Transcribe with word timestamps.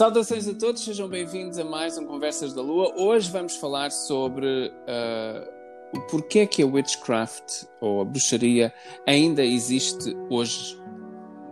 Saudações 0.00 0.48
a 0.48 0.54
todos, 0.54 0.82
sejam 0.82 1.06
bem-vindos 1.06 1.58
a 1.58 1.64
mais 1.66 1.98
um 1.98 2.06
Conversas 2.06 2.54
da 2.54 2.62
Lua. 2.62 2.90
Hoje 2.96 3.30
vamos 3.30 3.56
falar 3.56 3.90
sobre 3.90 4.68
uh, 4.68 5.94
o 5.94 6.00
porquê 6.06 6.46
que 6.46 6.62
a 6.62 6.66
witchcraft 6.66 7.64
ou 7.82 8.00
a 8.00 8.04
bruxaria 8.06 8.72
ainda 9.06 9.44
existe 9.44 10.16
hoje 10.30 10.80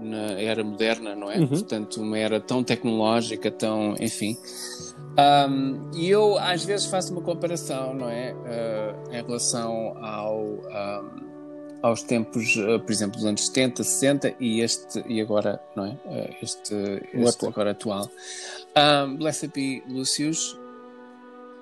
na 0.01 0.33
era 0.41 0.65
moderna, 0.65 1.15
não 1.15 1.31
é? 1.31 1.41
Uhum. 1.41 1.49
Portanto, 1.49 2.01
uma 2.01 2.17
era 2.17 2.41
tão 2.41 2.65
tecnológica, 2.65 3.51
tão, 3.51 3.95
enfim. 4.01 4.35
Um, 5.19 5.91
e 5.95 6.09
eu 6.09 6.39
às 6.39 6.65
vezes 6.65 6.87
faço 6.87 7.13
uma 7.13 7.21
comparação, 7.21 7.93
não 7.93 8.09
é? 8.09 8.33
Uh, 8.33 9.13
em 9.13 9.23
relação 9.27 9.95
ao. 10.03 10.39
Um, 10.43 11.28
aos 11.83 12.03
tempos, 12.03 12.57
uh, 12.57 12.81
por 12.81 12.91
exemplo, 12.91 13.17
dos 13.17 13.27
anos 13.27 13.47
70, 13.47 13.85
60 13.85 14.35
e 14.41 14.61
este 14.61 15.05
e 15.07 15.21
agora, 15.21 15.61
não 15.77 15.87
é? 15.87 15.91
Uh, 15.91 16.37
este, 16.43 16.75
este 17.13 17.47
agora 17.47 17.71
atual. 17.71 18.11
Um, 18.77 19.17
Blessed 19.17 19.53
be 19.55 19.83
Lucius. 19.89 20.57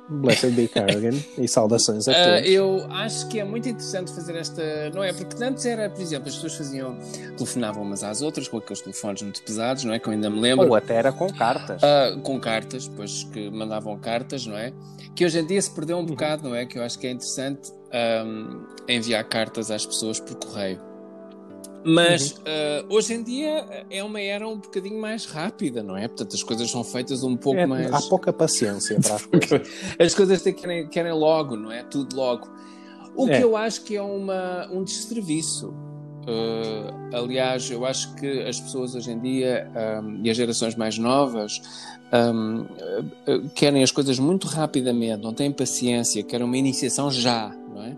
Blessed 0.09 0.53
be 0.53 0.69
Carrigan 0.69 1.17
e 1.39 1.49
saudações 1.49 2.07
a 2.09 2.15
todos. 2.15 2.41
Uh, 2.41 2.51
eu 2.51 2.87
acho 2.91 3.29
que 3.29 3.41
é 3.41 3.45
muito 3.45 3.69
interessante 3.69 4.13
fazer 4.13 4.37
esta, 4.37 4.91
não 4.91 5.03
é? 5.03 5.13
Porque 5.13 5.43
antes 5.43 5.65
era, 5.67 5.91
por 5.91 6.01
exemplo, 6.01 6.29
as 6.29 6.35
pessoas 6.35 6.55
faziam, 6.55 6.97
telefonavam 7.37 7.83
umas 7.83 8.05
às 8.05 8.23
outras 8.23 8.49
com 8.49 8.59
aqueles 8.59 8.81
telefones 8.81 9.23
muito 9.23 9.43
pesados, 9.43 9.85
não 9.85 9.93
é? 9.93 9.99
Que 9.99 10.09
eu 10.09 10.13
ainda 10.13 10.31
me 10.31 10.41
lembro. 10.41 10.69
Ou 10.69 10.75
até 10.75 10.95
era 10.95 11.13
com 11.13 11.33
cartas. 11.33 11.83
Uh, 11.83 12.21
com 12.21 12.39
cartas, 12.39 12.89
pois 12.89 13.25
que 13.25 13.51
mandavam 13.51 13.99
cartas, 13.99 14.47
não 14.47 14.57
é? 14.57 14.73
Que 15.15 15.25
hoje 15.25 15.39
em 15.39 15.47
dia 15.47 15.61
se 15.61 15.71
perdeu 15.71 15.97
um 15.97 16.01
uhum. 16.01 16.07
bocado, 16.07 16.49
não 16.49 16.55
é? 16.55 16.67
Que 16.67 16.79
eu 16.79 16.83
acho 16.83 16.99
que 16.99 17.07
é 17.07 17.11
interessante 17.11 17.73
um, 18.25 18.65
enviar 18.89 19.25
cartas 19.25 19.71
às 19.71 19.85
pessoas 19.85 20.21
por 20.21 20.37
correio. 20.37 20.96
Mas 21.87 22.33
uhum. 22.33 22.39
uh, 22.39 22.95
hoje 22.95 23.15
em 23.15 23.23
dia 23.23 23.85
é 23.89 24.03
uma 24.03 24.21
era 24.21 24.47
um 24.47 24.57
bocadinho 24.57 25.01
mais 25.01 25.25
rápida, 25.25 25.85
não 25.85 25.97
é? 25.97 26.09
Portanto, 26.09 26.35
as 26.35 26.43
coisas 26.43 26.69
são 26.69 26.83
feitas 26.83 27.23
um 27.23 27.37
pouco 27.37 27.61
é, 27.61 27.67
mais. 27.67 27.93
Há 27.93 28.03
pouca 28.09 28.33
paciência 28.33 28.99
para 29.01 29.15
as 29.15 29.25
coisas. 29.25 29.69
as 29.97 30.15
coisas 30.15 30.43
querem, 30.43 30.89
querem 30.89 31.13
logo, 31.13 31.57
não 31.57 31.71
é? 31.71 31.85
Tudo 31.85 32.17
logo. 32.17 32.49
O 33.15 33.29
é. 33.29 33.39
que 33.39 33.45
eu 33.45 33.57
acho 33.57 33.85
que 33.85 33.95
é 33.95 34.03
uma, 34.03 34.69
um 34.73 34.83
desserviço. 34.83 35.69
Uh, 36.29 37.15
aliás, 37.17 37.71
eu 37.71 37.87
acho 37.87 38.13
que 38.17 38.43
as 38.43 38.59
pessoas 38.59 38.97
hoje 38.97 39.13
em 39.13 39.21
dia 39.21 39.71
um, 40.03 40.21
e 40.25 40.29
as 40.29 40.37
gerações 40.37 40.75
mais 40.75 40.99
novas 40.99 41.63
um, 42.13 42.63
uh, 42.63 43.49
querem 43.55 43.85
as 43.85 43.93
coisas 43.93 44.19
muito 44.19 44.49
rapidamente, 44.49 45.23
não 45.23 45.33
têm 45.33 45.53
paciência, 45.53 46.25
querem 46.25 46.45
uma 46.45 46.57
iniciação 46.57 47.13
já, 47.13 47.55
não 47.73 47.85
é? 47.85 47.97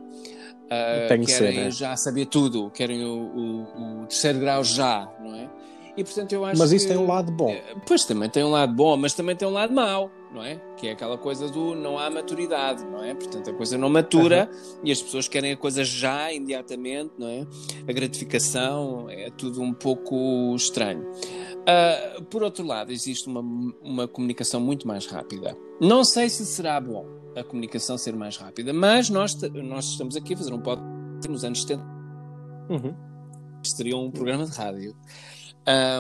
Uh, 0.69 1.09
querem 1.09 1.27
ser, 1.27 1.55
né? 1.55 1.71
já 1.71 1.97
saber 1.97 2.27
tudo, 2.27 2.71
querem 2.71 3.03
o, 3.03 3.09
o, 3.09 4.03
o, 4.03 4.07
terceiro 4.07 4.39
grau 4.39 4.63
já, 4.63 5.11
não 5.19 5.35
é? 5.35 5.49
E 5.97 6.05
portanto 6.05 6.33
eu 6.33 6.45
acho 6.45 6.61
Mas 6.61 6.71
isso 6.73 6.87
que, 6.87 6.93
tem 6.93 7.03
um 7.03 7.07
lado 7.07 7.33
bom. 7.33 7.51
Eh, 7.51 7.75
pois 7.87 8.05
também 8.05 8.29
tem 8.29 8.45
um 8.45 8.51
lado 8.51 8.73
bom, 8.73 8.97
mas 8.97 9.15
também 9.15 9.35
tem 9.35 9.49
um 9.49 9.51
lado 9.51 9.73
mau, 9.73 10.11
não 10.33 10.45
é? 10.45 10.61
Que 10.77 10.89
é 10.89 10.93
aquela 10.93 11.17
coisa 11.17 11.49
do 11.49 11.75
não 11.75 11.99
há 11.99 12.11
maturidade, 12.11 12.85
não 12.85 13.03
é? 13.03 13.15
Portanto 13.15 13.51
a 13.51 13.55
coisa 13.55 13.79
não 13.79 13.89
matura 13.89 14.49
uhum. 14.53 14.81
e 14.85 14.93
as 14.93 15.01
pessoas 15.01 15.27
querem 15.27 15.53
a 15.53 15.57
coisa 15.57 15.83
já, 15.83 16.31
imediatamente, 16.33 17.13
não 17.19 17.29
é? 17.29 17.47
A 17.89 17.93
gratificação 17.93 19.07
é 19.09 19.31
tudo 19.31 19.63
um 19.63 19.73
pouco 19.73 20.55
estranho. 20.55 21.03
Uh, 21.03 22.23
por 22.25 22.43
outro 22.43 22.65
lado, 22.65 22.93
existe 22.93 23.27
uma, 23.27 23.41
uma 23.83 24.07
comunicação 24.07 24.61
muito 24.61 24.87
mais 24.87 25.07
rápida. 25.07 25.57
Não 25.81 26.05
sei 26.05 26.29
se 26.29 26.45
será 26.45 26.79
bom 26.79 27.07
a 27.39 27.45
comunicação 27.45 27.97
ser 27.97 28.15
mais 28.15 28.37
rápida. 28.37 28.73
Mas 28.73 29.09
nós, 29.11 29.35
nós 29.53 29.87
estamos 29.87 30.17
aqui 30.17 30.35
a 30.35 30.37
fazer 30.37 30.53
um 30.53 30.61
podcast 30.61 31.29
nos 31.29 31.45
anos 31.45 31.63
70. 31.63 31.83
Uhum. 32.71 32.95
Seria 33.63 33.97
um 33.97 34.11
programa 34.11 34.47
de 34.47 34.53
rádio. 34.53 34.97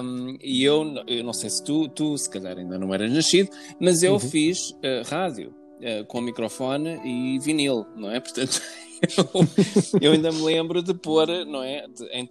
Um, 0.02 0.38
e 0.42 0.64
eu, 0.64 0.82
eu 1.06 1.22
não 1.22 1.32
sei 1.32 1.50
se 1.50 1.62
tu, 1.62 1.88
tu, 1.88 2.16
se 2.16 2.30
calhar 2.30 2.56
ainda 2.56 2.78
não 2.78 2.92
eras 2.94 3.12
nascido, 3.12 3.50
mas 3.78 4.02
eu 4.02 4.14
uhum. 4.14 4.18
fiz 4.18 4.70
uh, 4.70 5.06
rádio 5.06 5.50
uh, 5.50 6.06
com 6.06 6.20
microfone 6.20 6.98
e 7.04 7.38
vinil, 7.38 7.86
não 7.94 8.10
é? 8.10 8.18
Portanto, 8.18 8.62
eu, 9.02 10.00
eu, 10.00 10.12
ainda 10.12 10.30
me 10.32 10.42
lembro 10.42 10.82
de 10.82 10.94
pôr, 10.94 11.26
não 11.46 11.62
é? 11.62 11.86
De, 11.88 12.04
em, 12.06 12.28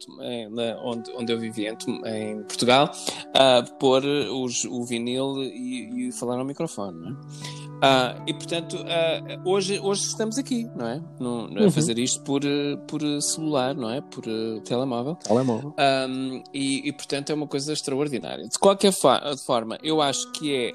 onde, 0.84 1.12
onde 1.12 1.34
eu 1.34 1.40
vivia, 1.40 1.76
em, 1.88 2.32
em 2.32 2.44
Portugal, 2.44 2.92
uh, 3.28 3.78
pôr 3.78 4.04
os, 4.06 4.66
o 4.66 4.84
vinil 4.84 5.44
e, 5.44 6.08
e 6.08 6.12
falar 6.12 6.38
ao 6.38 6.46
microfone, 6.46 7.00
não 7.00 7.10
é? 7.10 7.68
Uh, 7.78 8.24
e 8.26 8.34
portanto, 8.34 8.76
uh, 8.76 9.50
hoje, 9.50 9.80
hoje 9.80 10.02
estamos 10.02 10.38
aqui, 10.40 10.68
não 10.76 10.88
é? 10.88 11.02
No, 11.20 11.46
a 11.46 11.64
uhum. 11.64 11.72
fazer 11.72 12.00
isto 12.00 12.24
por, 12.24 12.42
por 12.88 13.02
celular, 13.22 13.76
não 13.76 13.92
é? 13.92 14.02
Por 14.02 14.26
uh, 14.26 14.60
telemóvel. 14.62 15.16
Telemóvel. 15.16 15.76
Um, 15.78 16.42
e, 16.52 16.90
e, 16.90 16.92
portanto 16.92 17.30
é 17.30 17.36
uma 17.36 17.46
coisa 17.46 17.72
extraordinária. 17.72 18.48
De 18.48 18.58
qualquer 18.58 18.92
forma, 18.92 19.78
eu 19.84 20.02
acho 20.02 20.32
que 20.32 20.56
é 20.56 20.74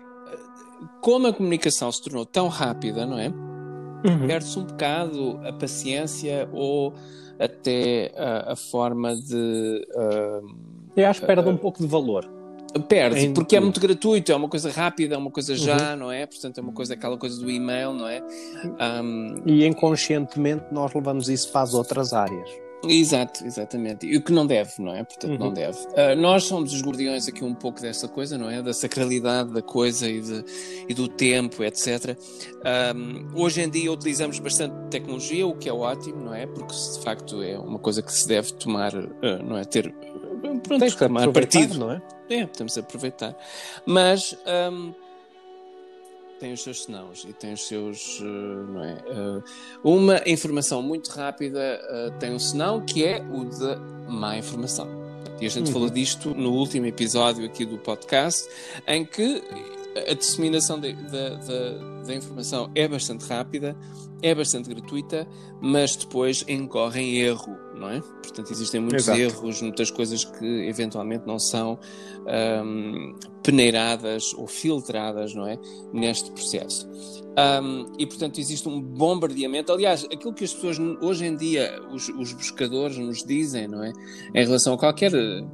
como 1.00 1.26
a 1.26 1.32
comunicação 1.32 1.90
se 1.90 2.02
tornou 2.02 2.24
tão 2.24 2.46
rápida, 2.46 3.04
não 3.04 3.18
é? 3.18 3.32
Uhum. 4.04 4.26
Perde-se 4.26 4.58
um 4.58 4.64
bocado 4.64 5.40
a 5.44 5.52
paciência 5.52 6.48
ou 6.52 6.92
até 7.38 8.12
a, 8.16 8.52
a 8.52 8.56
forma 8.56 9.14
de. 9.16 9.86
eu 10.96 11.06
acho 11.06 11.20
que 11.20 11.26
perde 11.26 11.48
um 11.48 11.56
pouco 11.56 11.80
de 11.80 11.86
valor. 11.86 12.28
Perde, 12.88 13.26
em 13.26 13.34
porque 13.34 13.54
é 13.54 13.58
tudo. 13.58 13.64
é 13.64 13.66
muito 13.66 13.80
gratuito, 13.80 14.32
é 14.32 14.34
uma 14.34 14.48
coisa 14.48 14.70
rápida, 14.70 15.14
é 15.14 15.18
uma 15.18 15.30
coisa 15.30 15.54
já, 15.54 15.92
uhum. 15.92 15.98
não 15.98 16.12
é? 16.12 16.24
Portanto, 16.24 16.56
é 16.56 16.60
uma 16.62 16.72
coisa, 16.72 16.94
aquela 16.94 17.18
coisa 17.18 17.38
do 17.38 17.50
e-mail, 17.50 17.92
não 17.92 18.08
é? 18.08 18.22
Um... 19.02 19.42
E 19.44 19.66
inconscientemente 19.66 20.64
nós 20.72 20.94
levamos 20.94 21.28
isso 21.28 21.52
para 21.52 21.60
as 21.60 21.74
outras 21.74 22.14
áreas. 22.14 22.48
Exato, 22.84 23.46
exatamente. 23.46 24.06
E 24.06 24.16
o 24.16 24.22
que 24.22 24.32
não 24.32 24.46
deve, 24.46 24.72
não 24.78 24.94
é? 24.94 25.04
Portanto, 25.04 25.32
uhum. 25.32 25.38
não 25.38 25.52
deve. 25.52 25.78
Uh, 25.78 26.16
nós 26.16 26.44
somos 26.44 26.72
os 26.72 26.82
guardiões 26.82 27.28
aqui 27.28 27.44
um 27.44 27.54
pouco 27.54 27.80
dessa 27.80 28.08
coisa, 28.08 28.36
não 28.36 28.50
é? 28.50 28.60
Da 28.60 28.72
sacralidade 28.72 29.52
da 29.52 29.62
coisa 29.62 30.08
e, 30.08 30.20
de, 30.20 30.44
e 30.88 30.94
do 30.94 31.06
tempo, 31.06 31.62
etc. 31.62 32.16
Um, 32.94 33.40
hoje 33.40 33.62
em 33.62 33.70
dia 33.70 33.92
utilizamos 33.92 34.38
bastante 34.38 34.74
tecnologia, 34.90 35.46
o 35.46 35.56
que 35.56 35.68
é 35.68 35.72
ótimo, 35.72 36.24
não 36.24 36.34
é? 36.34 36.46
Porque 36.46 36.74
de 36.74 37.02
facto 37.02 37.42
é 37.42 37.56
uma 37.56 37.78
coisa 37.78 38.02
que 38.02 38.12
se 38.12 38.26
deve 38.26 38.52
tomar, 38.54 38.94
uh, 38.94 39.10
não 39.44 39.56
é? 39.56 39.64
Ter 39.64 39.94
pronto, 40.62 40.78
Tens 40.78 40.94
tomar 40.94 41.30
partido, 41.32 41.78
não 41.78 41.92
é? 41.92 42.02
É, 42.28 42.46
temos 42.46 42.76
a 42.76 42.80
aproveitar. 42.80 43.36
Mas 43.86 44.36
um, 44.72 44.92
tem 46.42 46.52
os 46.52 46.60
seus 46.60 46.82
senãos 46.82 47.24
e 47.24 47.32
tem 47.32 47.52
os 47.52 47.68
seus, 47.68 48.18
uh, 48.18 48.24
não 48.24 48.82
é? 48.82 48.94
Uh, 48.94 49.44
uma 49.84 50.20
informação 50.26 50.82
muito 50.82 51.08
rápida 51.12 51.80
uh, 51.84 52.18
tem 52.18 52.34
um 52.34 52.38
senão 52.38 52.80
que 52.80 53.04
é 53.04 53.22
o 53.22 53.44
de 53.44 53.76
má 54.10 54.36
informação. 54.36 54.88
E 55.40 55.46
a 55.46 55.48
gente 55.48 55.68
uhum. 55.68 55.72
falou 55.72 55.88
disto 55.88 56.34
no 56.34 56.52
último 56.52 56.86
episódio 56.86 57.44
aqui 57.44 57.64
do 57.64 57.78
podcast, 57.78 58.48
em 58.88 59.04
que 59.04 59.40
a 60.08 60.14
disseminação 60.14 60.80
da 60.80 62.14
informação 62.14 62.68
é 62.74 62.88
bastante 62.88 63.24
rápida, 63.24 63.76
é 64.20 64.34
bastante 64.34 64.68
gratuita, 64.68 65.28
mas 65.60 65.94
depois 65.94 66.44
incorre 66.48 67.02
em 67.02 67.16
erro, 67.18 67.56
não 67.76 67.88
é? 67.88 68.00
Portanto, 68.00 68.50
existem 68.50 68.80
muitos 68.80 69.06
Exato. 69.06 69.20
erros, 69.20 69.62
muitas 69.62 69.90
coisas 69.92 70.24
que 70.24 70.66
eventualmente 70.66 71.24
não 71.24 71.38
são 71.38 71.78
um, 72.64 73.14
peneiradas 73.42 74.32
ou 74.34 74.46
filtradas, 74.46 75.34
não 75.34 75.46
é? 75.46 75.58
Neste 75.92 76.30
processo. 76.30 76.88
Um, 77.32 77.90
e 77.98 78.06
portanto 78.06 78.38
existe 78.38 78.68
um 78.68 78.80
bombardeamento. 78.80 79.72
Aliás, 79.72 80.04
aquilo 80.04 80.34
que 80.34 80.44
as 80.44 80.52
pessoas 80.52 80.78
hoje 81.00 81.24
em 81.24 81.34
dia, 81.34 81.80
os, 81.90 82.08
os, 82.10 82.32
buscadores 82.34 82.98
nos 82.98 83.24
dizem, 83.24 83.66
não 83.66 83.82
é? 83.82 83.92
Em 84.34 84.44
relação 84.44 84.74
a 84.74 84.78
qualquer 84.78 85.12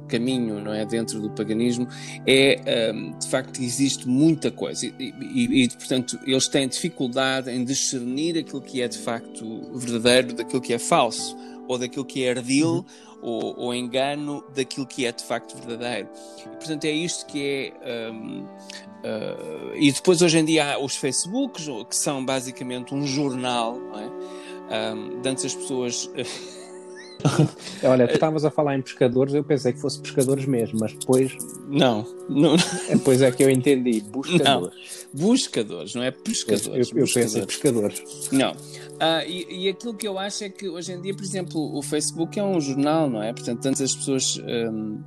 caminho, 0.09 0.59
não 0.59 0.73
é? 0.73 0.85
Dentro 0.85 1.21
do 1.21 1.29
paganismo, 1.29 1.87
é 2.27 2.91
um, 2.93 3.17
de 3.17 3.27
facto 3.29 3.61
existe 3.61 4.07
muita 4.07 4.51
coisa. 4.51 4.85
E, 4.85 5.13
e, 5.33 5.63
e, 5.63 5.69
portanto 5.69 6.19
eles 6.25 6.47
têm 6.49 6.67
dificuldade 6.67 7.49
em 7.49 7.63
discernir 7.63 8.37
aquilo 8.37 8.61
que 8.61 8.81
é 8.81 8.87
de 8.87 8.97
facto 8.97 9.71
verdadeiro 9.73 10.33
daquilo 10.33 10.61
que 10.61 10.73
é 10.73 10.79
falso, 10.79 11.37
ou 11.69 11.77
daquilo 11.77 12.03
que 12.03 12.25
é 12.25 12.31
ardil. 12.31 12.77
Uhum 12.77 13.09
ou, 13.21 13.57
ou, 13.57 13.73
engano 13.73 14.43
daquilo 14.55 14.85
que 14.85 15.05
é 15.05 15.11
de 15.11 15.23
facto 15.23 15.55
verdadeiro. 15.57 16.07
E, 16.39 16.49
portanto, 16.49 16.85
é 16.85 16.91
isto 16.91 17.25
que 17.25 17.73
é. 17.83 18.11
Um, 18.11 18.43
uh, 18.43 19.75
e 19.75 19.91
depois, 19.91 20.21
hoje 20.21 20.37
em 20.37 20.45
dia, 20.45 20.73
há 20.73 20.79
os 20.79 20.95
Facebooks, 20.95 21.67
que 21.89 21.95
são 21.95 22.25
basicamente 22.25 22.93
um 22.93 23.05
jornal, 23.05 23.77
não 23.77 23.99
é? 23.99 24.93
Um, 24.93 25.21
antes 25.25 25.45
as 25.45 25.55
pessoas. 25.55 26.09
Olha, 27.83 28.07
tu 28.07 28.13
estavas 28.13 28.45
a 28.45 28.51
falar 28.51 28.77
em 28.77 28.81
pescadores, 28.81 29.33
eu 29.33 29.43
pensei 29.43 29.73
que 29.73 29.79
fosse 29.79 29.99
pescadores 29.99 30.45
mesmo, 30.45 30.79
mas 30.79 30.93
depois. 30.93 31.35
Não, 31.67 32.07
não. 32.29 32.55
Depois 32.89 33.21
é 33.21 33.29
que 33.31 33.43
eu 33.43 33.49
entendi. 33.49 33.99
Buscadores. 33.99 34.45
Não, 34.47 34.71
buscadores, 35.13 35.95
não 35.95 36.03
é 36.03 36.11
pescadores. 36.11 36.67
Eu, 36.67 36.97
eu, 36.97 37.05
eu 37.05 37.13
pensei 37.13 37.45
pescadores. 37.45 38.03
Não. 38.31 38.51
Uh, 38.51 39.25
e, 39.27 39.65
e, 39.65 39.69
aquilo 39.69 39.93
que 39.93 40.07
eu 40.07 40.19
acho 40.19 40.43
é 40.43 40.49
que 40.49 40.67
hoje 40.67 40.91
em 40.91 41.01
dia, 41.01 41.13
por 41.13 41.23
exemplo, 41.23 41.77
o 41.77 41.81
Facebook 41.81 42.37
é 42.37 42.43
um 42.43 42.59
jornal, 42.59 43.09
não 43.09 43.23
é? 43.23 43.31
Portanto, 43.33 43.65
antes 43.65 43.81
as 43.81 43.95
pessoas 43.95 44.37
um, 44.37 45.01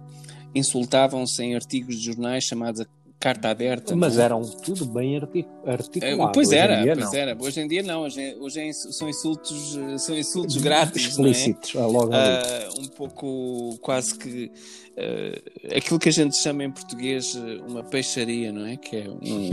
insultavam-se 0.55 1.43
em 1.43 1.55
artigos 1.55 1.97
de 1.97 2.07
jornais 2.07 2.45
chamados 2.45 2.85
carta 3.23 3.51
aberta. 3.51 3.95
Mas 3.95 4.17
não? 4.17 4.25
eram 4.25 4.43
tudo 4.43 4.85
bem 4.85 5.17
articulados. 5.17 5.87
Uh, 5.87 6.33
pois 6.35 6.51
era, 6.51 6.83
dia, 6.83 6.95
pois 6.97 7.13
não. 7.13 7.19
era. 7.19 7.37
Hoje 7.41 7.61
em 7.61 7.69
dia 7.69 7.83
não, 7.85 8.03
hoje, 8.03 8.37
hoje 8.41 8.61
é, 8.61 8.73
são 8.73 9.09
insultos, 9.09 9.79
são 9.99 10.19
insultos 10.19 10.57
grátis. 10.61 11.11
Explícitos, 11.11 11.75
é? 11.77 11.79
logo 11.79 12.09
uh, 12.09 12.81
Um 12.81 12.89
pouco 12.89 13.79
quase 13.81 14.19
que 14.19 14.51
uh, 14.97 15.77
aquilo 15.77 15.99
que 15.99 16.09
a 16.09 16.13
gente 16.13 16.37
chama 16.37 16.65
em 16.65 16.71
português 16.71 17.35
uh, 17.35 17.65
uma 17.67 17.83
peixaria, 17.83 18.53
não 18.53 18.67
é? 18.67 18.77
Que 18.77 18.97
é 18.97 19.11
um, 19.11 19.51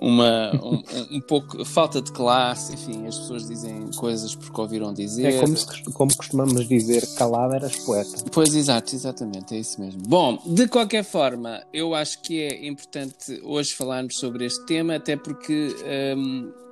uma, 0.00 0.52
um, 0.62 0.82
um, 1.16 1.20
pouco 1.20 1.64
falta 1.64 2.00
de 2.00 2.12
classe, 2.12 2.74
enfim, 2.74 3.06
as 3.06 3.18
pessoas 3.18 3.48
dizem 3.48 3.90
coisas 3.96 4.34
porque 4.34 4.60
ouviram 4.60 4.92
dizer. 4.92 5.34
É 5.34 5.40
como, 5.40 5.56
se, 5.56 5.84
como 5.92 6.16
costumamos 6.16 6.66
dizer, 6.68 7.06
calada 7.16 7.56
eras 7.56 7.76
poeta. 7.76 8.24
Pois, 8.32 8.54
exato, 8.54 8.94
exatamente, 8.94 9.54
é 9.54 9.58
isso 9.58 9.80
mesmo. 9.80 10.02
Bom, 10.06 10.38
de 10.46 10.68
qualquer 10.68 11.04
forma, 11.04 11.62
eu 11.72 11.94
acho 11.94 12.20
que 12.22 12.42
é 12.42 12.66
importante 12.66 13.40
hoje 13.42 13.74
falarmos 13.74 14.16
sobre 14.18 14.46
este 14.46 14.64
tema, 14.66 14.96
até 14.96 15.16
porque. 15.16 15.74
Um, 16.16 16.63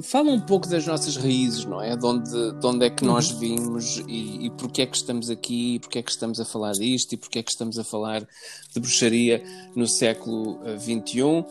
fala 0.00 0.30
um 0.30 0.40
pouco 0.40 0.66
das 0.68 0.86
nossas 0.86 1.16
raízes, 1.16 1.66
não 1.66 1.82
é? 1.82 1.96
De 1.96 2.06
onde, 2.06 2.52
de 2.52 2.66
onde 2.66 2.86
é 2.86 2.90
que 2.90 3.04
nós 3.04 3.30
uhum. 3.32 3.38
vimos 3.38 3.98
e, 4.08 4.46
e 4.46 4.50
porque 4.50 4.82
é 4.82 4.86
que 4.86 4.96
estamos 4.96 5.28
aqui, 5.28 5.74
e 5.74 5.78
porque 5.78 5.98
é 5.98 6.02
que 6.02 6.10
estamos 6.10 6.40
a 6.40 6.44
falar 6.44 6.72
disto 6.72 7.12
e 7.12 7.16
porque 7.16 7.40
é 7.40 7.42
que 7.42 7.50
estamos 7.50 7.78
a 7.78 7.84
falar 7.84 8.26
de 8.72 8.80
bruxaria 8.80 9.44
no 9.76 9.86
século 9.86 10.58
XXI, 10.78 11.22
uh, 11.22 11.40
uh, 11.40 11.44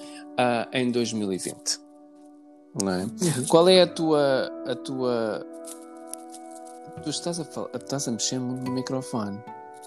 em 0.74 0.92
2020. 0.92 1.80
Não 2.82 2.92
é? 2.92 3.04
Uhum. 3.04 3.46
Qual 3.48 3.70
é 3.70 3.82
a 3.82 3.88
tua. 3.88 4.52
A 4.66 4.76
tua... 4.76 5.46
Tu 7.04 7.10
estás 7.10 7.40
a, 7.40 7.46
falar, 7.46 7.70
estás 7.76 8.08
a 8.08 8.12
mexer 8.12 8.40
no 8.40 8.72
microfone. 8.72 9.40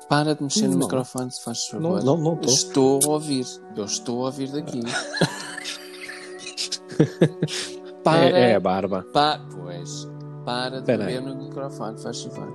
Para 0.08 0.34
de 0.34 0.42
mexer 0.42 0.68
no 0.68 0.78
microfone, 0.78 1.30
se 1.30 1.42
faz 1.42 1.66
favor. 1.66 2.04
Não, 2.04 2.16
não, 2.16 2.34
não 2.34 2.40
estou 2.42 3.00
a 3.04 3.08
ouvir. 3.08 3.46
Eu 3.74 3.84
estou 3.84 4.22
a 4.22 4.26
ouvir 4.26 4.52
daqui. 4.52 4.82
Para, 8.04 8.26
é, 8.26 8.50
é 8.50 8.54
a 8.54 8.60
barba. 8.60 9.06
Pa, 9.12 9.40
pois, 9.50 10.06
para 10.44 10.82
de 10.82 10.96
ver 10.96 11.22
no 11.22 11.34
microfone, 11.34 11.98
faz 12.00 12.22
favor. 12.22 12.52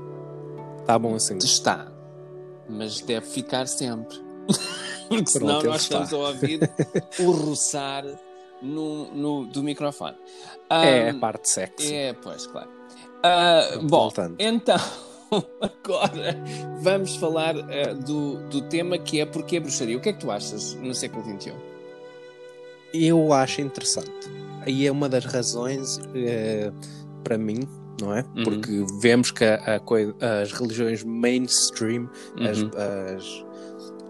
Está 0.79 0.99
bom 0.99 1.15
assim. 1.15 1.37
Está, 1.37 1.91
mas 2.69 3.01
deve 3.01 3.25
ficar 3.25 3.67
sempre. 3.67 4.15
Porque 5.09 5.31
senão 5.31 5.63
nós 5.63 5.81
está. 5.81 6.03
estamos 6.03 6.13
a 6.13 6.17
ouvir 6.17 6.59
o 7.19 7.31
roçar 7.49 8.05
no, 8.61 9.11
no, 9.11 9.45
do 9.47 9.63
microfone. 9.63 10.15
Um, 10.71 10.75
é 10.75 11.09
a 11.09 11.13
parte 11.15 11.49
sexy. 11.49 11.95
É, 11.95 12.13
pois, 12.13 12.45
claro. 12.45 12.69
Uh, 13.19 13.79
bom, 13.81 14.01
voltando. 14.01 14.35
então, 14.37 14.79
agora 15.59 16.37
vamos 16.79 17.15
falar 17.15 17.55
uh, 17.55 17.95
do, 18.05 18.37
do 18.49 18.61
tema 18.61 18.99
que 18.99 19.19
é 19.19 19.25
porque 19.25 19.57
a 19.57 19.61
bruxaria. 19.61 19.97
O 19.97 19.99
que 19.99 20.09
é 20.09 20.13
que 20.13 20.19
tu 20.19 20.29
achas 20.29 20.75
no 20.75 20.93
século 20.93 21.23
XXI? 21.23 21.53
Eu 22.93 23.33
acho 23.33 23.61
interessante 23.61 24.29
aí 24.69 24.87
é 24.87 24.91
uma 24.91 25.09
das 25.09 25.25
razões 25.25 25.99
eh, 26.13 26.71
para 27.23 27.37
mim, 27.37 27.59
não 28.01 28.15
é? 28.15 28.23
Uhum. 28.35 28.43
Porque 28.43 28.85
vemos 29.01 29.31
que 29.31 29.43
a, 29.43 29.55
a, 29.55 30.41
as 30.41 30.51
religiões 30.51 31.03
mainstream, 31.03 32.09
uhum. 32.37 32.47
as, 32.47 32.59
as, 33.17 33.45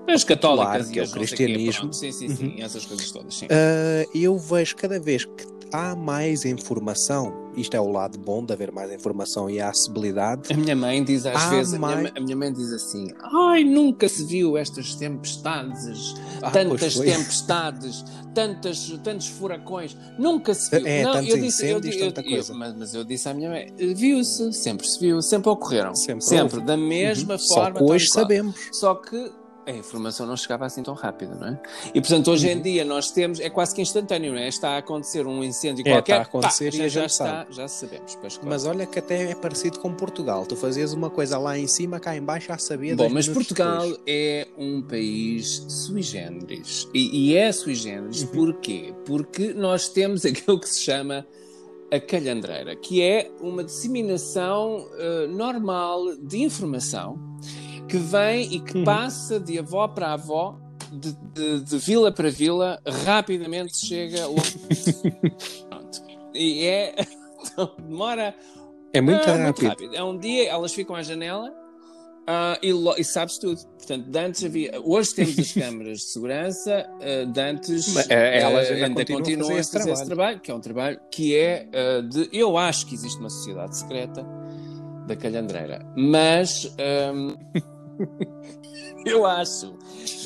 as 0.07 0.23
católicas 0.23 0.89
e 0.91 0.99
o 0.99 1.11
cristianismo, 1.11 1.93
sim, 1.93 2.11
sim, 2.11 2.35
sim, 2.35 2.47
uhum. 2.47 2.63
essas 2.63 2.85
coisas 2.85 3.09
todas. 3.11 3.35
Sim. 3.35 3.45
Uh, 3.45 4.17
eu 4.17 4.37
vejo 4.37 4.75
cada 4.75 4.99
vez 4.99 5.25
que 5.25 5.47
há 5.71 5.95
mais 5.95 6.45
informação, 6.45 7.33
isto 7.55 7.75
é 7.75 7.79
o 7.79 7.91
lado 7.91 8.17
bom 8.17 8.43
de 8.43 8.53
haver 8.53 8.71
mais 8.71 8.91
informação 8.91 9.49
e 9.49 9.59
a 9.59 9.69
acessibilidade. 9.69 10.53
A 10.53 10.57
minha 10.57 10.75
mãe 10.75 11.03
diz 11.03 11.25
às 11.25 11.49
vezes, 11.49 11.77
mais... 11.77 11.93
a, 11.93 11.97
minha, 11.97 12.13
a, 12.15 12.19
minha, 12.19 12.35
mãe 12.35 12.53
diz 12.53 12.71
assim: 12.71 13.07
ai, 13.21 13.63
nunca 13.63 14.07
se 14.07 14.23
viu 14.25 14.57
estas 14.57 14.95
tempestades, 14.95 16.15
ah, 16.41 16.51
tantas 16.51 16.95
tempestades, 16.95 18.05
tantas, 18.33 18.89
tantos 19.03 19.27
furacões, 19.27 19.97
nunca 20.17 20.53
se 20.53 20.69
viu. 20.69 20.87
É, 20.87 21.03
não, 21.03 21.21
eu 21.21 21.37
disse, 21.37 21.67
eu, 21.67 21.79
eu, 21.79 22.13
eu, 22.25 22.55
mas, 22.55 22.75
mas, 22.75 22.93
eu 22.93 23.03
disse 23.03 23.27
à 23.27 23.33
minha 23.33 23.49
mãe: 23.49 23.73
viu-se, 23.77 24.53
sempre 24.53 24.87
se 24.87 24.99
viu, 24.99 25.21
sempre 25.21 25.49
ocorreram. 25.49 25.95
Sempre, 25.95 26.23
sempre 26.23 26.61
da 26.61 26.77
mesma 26.77 27.33
uhum. 27.33 27.39
forma. 27.39 27.79
Só 27.79 27.85
que 27.85 27.91
hoje 27.91 28.07
sabemos. 28.09 28.55
Só 28.71 28.95
que 28.95 29.38
a 29.69 29.75
informação 29.75 30.25
não 30.25 30.35
chegava 30.35 30.65
assim 30.65 30.83
tão 30.83 30.93
rápido, 30.93 31.35
não 31.35 31.47
é? 31.47 31.59
E 31.93 32.01
portanto, 32.01 32.31
hoje 32.31 32.49
em 32.49 32.55
uhum. 32.55 32.61
dia 32.61 32.85
nós 32.85 33.11
temos, 33.11 33.39
é 33.39 33.49
quase 33.49 33.73
que 33.73 33.81
instantâneo, 33.81 34.33
não 34.33 34.39
é? 34.39 34.47
Está 34.47 34.71
a 34.71 34.77
acontecer 34.77 35.25
um 35.27 35.43
incêndio 35.43 35.87
é, 35.87 35.91
qualquer, 35.91 36.13
está 36.13 36.15
a 36.17 36.21
acontecer 36.21 36.71
pá, 36.71 36.77
e 36.77 36.89
já, 36.89 37.01
já 37.01 37.05
está, 37.05 37.47
já 37.49 37.67
sabemos. 37.67 38.15
Pois, 38.15 38.35
claro. 38.35 38.49
Mas 38.49 38.65
olha 38.65 38.85
que 38.85 38.99
até 38.99 39.31
é 39.31 39.35
parecido 39.35 39.79
com 39.79 39.93
Portugal. 39.93 40.45
Tu 40.45 40.55
fazias 40.55 40.93
uma 40.93 41.09
coisa 41.09 41.37
lá 41.37 41.57
em 41.57 41.67
cima, 41.67 41.99
cá 41.99 42.15
em 42.15 42.21
baixo 42.21 42.47
já 42.47 42.57
sabia. 42.57 42.95
Bom, 42.95 43.09
mas 43.09 43.27
Portugal 43.27 43.81
depois. 43.83 44.01
é 44.07 44.47
um 44.57 44.81
país 44.81 45.65
sui 45.67 46.01
generis. 46.01 46.87
E, 46.93 47.29
e 47.29 47.35
é 47.35 47.51
sui 47.51 47.75
generis 47.75 48.23
uhum. 48.23 48.27
porquê? 48.27 48.93
Porque 49.05 49.53
nós 49.53 49.89
temos 49.89 50.25
aquilo 50.25 50.59
que 50.59 50.69
se 50.69 50.81
chama 50.81 51.25
a 51.91 51.99
calhandreira, 51.99 52.75
que 52.75 53.01
é 53.01 53.31
uma 53.41 53.63
disseminação 53.63 54.77
uh, 54.77 55.27
normal 55.27 56.15
de 56.17 56.43
informação 56.43 57.19
que 57.89 57.97
vem 57.97 58.53
e 58.53 58.59
que 58.59 58.77
uhum. 58.77 58.83
passa 58.83 59.39
de 59.39 59.57
avó 59.57 59.87
para 59.87 60.13
avó, 60.13 60.57
de, 60.91 61.11
de, 61.33 61.61
de 61.61 61.77
vila 61.77 62.11
para 62.11 62.29
vila, 62.29 62.79
rapidamente 63.05 63.75
chega 63.77 64.21
Pronto. 65.69 66.01
E 66.33 66.65
é. 66.65 66.95
Então, 67.41 67.75
demora. 67.87 68.35
É 68.93 69.01
muito, 69.01 69.23
rápido. 69.25 69.43
muito, 69.43 69.65
rápido. 69.65 69.95
É 69.95 70.03
um 70.03 70.17
dia, 70.17 70.49
elas 70.49 70.73
ficam 70.73 70.95
à 70.95 71.03
janela 71.03 71.49
uh, 71.49 72.57
e, 72.61 73.01
e 73.01 73.03
sabes 73.03 73.37
tudo. 73.37 73.59
Portanto, 73.77 74.15
antes 74.15 74.43
havia. 74.43 74.79
Hoje 74.83 75.13
temos 75.13 75.37
as 75.37 75.51
câmaras 75.53 75.99
de 75.99 76.05
segurança, 76.05 76.89
uh, 76.99 77.39
antes. 77.39 77.93
Mas, 77.93 78.05
uh, 78.05 78.11
elas 78.11 78.71
ainda, 78.71 78.85
ainda 78.85 79.05
continuam, 79.05 79.57
a 79.57 79.63
fazer, 79.63 79.91
esse, 79.91 80.05
trabalho. 80.05 80.39
que 80.39 80.51
é 80.51 80.53
um 80.55 80.59
trabalho 80.59 80.99
que 81.11 81.35
é 81.35 81.67
uh, 81.67 82.01
de. 82.03 82.29
Eu 82.31 82.57
acho 82.57 82.85
que 82.87 82.95
existe 82.95 83.19
uma 83.19 83.29
sociedade 83.29 83.77
secreta 83.77 84.25
da 85.07 85.15
calhandreira, 85.15 85.85
mas. 85.95 86.65
Um, 87.13 87.35
eu 89.05 89.25
acho. 89.25 89.73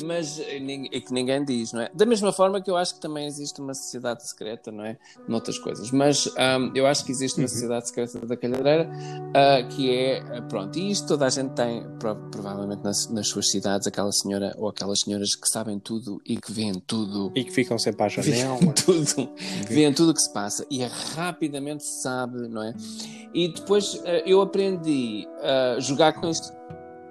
Mas 0.04 0.38
é 0.40 1.00
que 1.00 1.12
ninguém 1.12 1.44
diz, 1.44 1.72
não 1.72 1.82
é? 1.82 1.90
Da 1.94 2.06
mesma 2.06 2.32
forma 2.32 2.60
que 2.60 2.70
eu 2.70 2.76
acho 2.76 2.94
que 2.94 3.00
também 3.00 3.26
existe 3.26 3.60
uma 3.60 3.74
sociedade 3.74 4.26
secreta, 4.28 4.72
não 4.72 4.84
é? 4.84 4.96
Noutras 5.28 5.58
coisas. 5.58 5.90
Mas 5.90 6.26
um, 6.26 6.72
eu 6.74 6.86
acho 6.86 7.04
que 7.04 7.12
existe 7.12 7.38
uma 7.38 7.44
uhum. 7.44 7.48
sociedade 7.48 7.88
secreta 7.88 8.26
da 8.26 8.36
calhadeira 8.36 8.88
uh, 8.88 9.68
que 9.68 9.94
é, 9.94 10.40
pronto, 10.48 10.78
e 10.78 10.90
isto 10.90 11.06
toda 11.06 11.26
a 11.26 11.30
gente 11.30 11.52
tem, 11.52 11.84
provavelmente 12.30 12.82
nas, 12.82 13.08
nas, 13.08 13.28
suas 13.28 13.50
cidades, 13.50 13.86
aquela 13.86 14.12
senhora 14.12 14.54
ou 14.58 14.68
aquelas 14.68 15.00
senhoras 15.00 15.34
que 15.34 15.48
sabem 15.48 15.78
tudo 15.78 16.20
e 16.24 16.36
que 16.36 16.52
veem 16.52 16.74
tudo. 16.74 17.32
E 17.34 17.44
que 17.44 17.50
ficam 17.50 17.78
sempre 17.78 18.04
à 18.04 18.08
janela. 18.08 18.58
tudo. 18.84 19.18
Uhum. 19.18 19.34
Veem 19.68 19.92
tudo 19.92 20.10
o 20.10 20.14
que 20.14 20.20
se 20.20 20.32
passa 20.32 20.66
e 20.70 20.84
rapidamente 20.84 21.84
se 21.84 22.02
sabe, 22.02 22.48
não 22.48 22.62
é? 22.62 22.74
E 23.32 23.48
depois 23.48 23.94
uh, 23.94 24.06
eu 24.26 24.40
aprendi 24.40 25.26
a 25.42 25.80
jogar 25.80 26.12
com 26.14 26.28
isto 26.28 26.52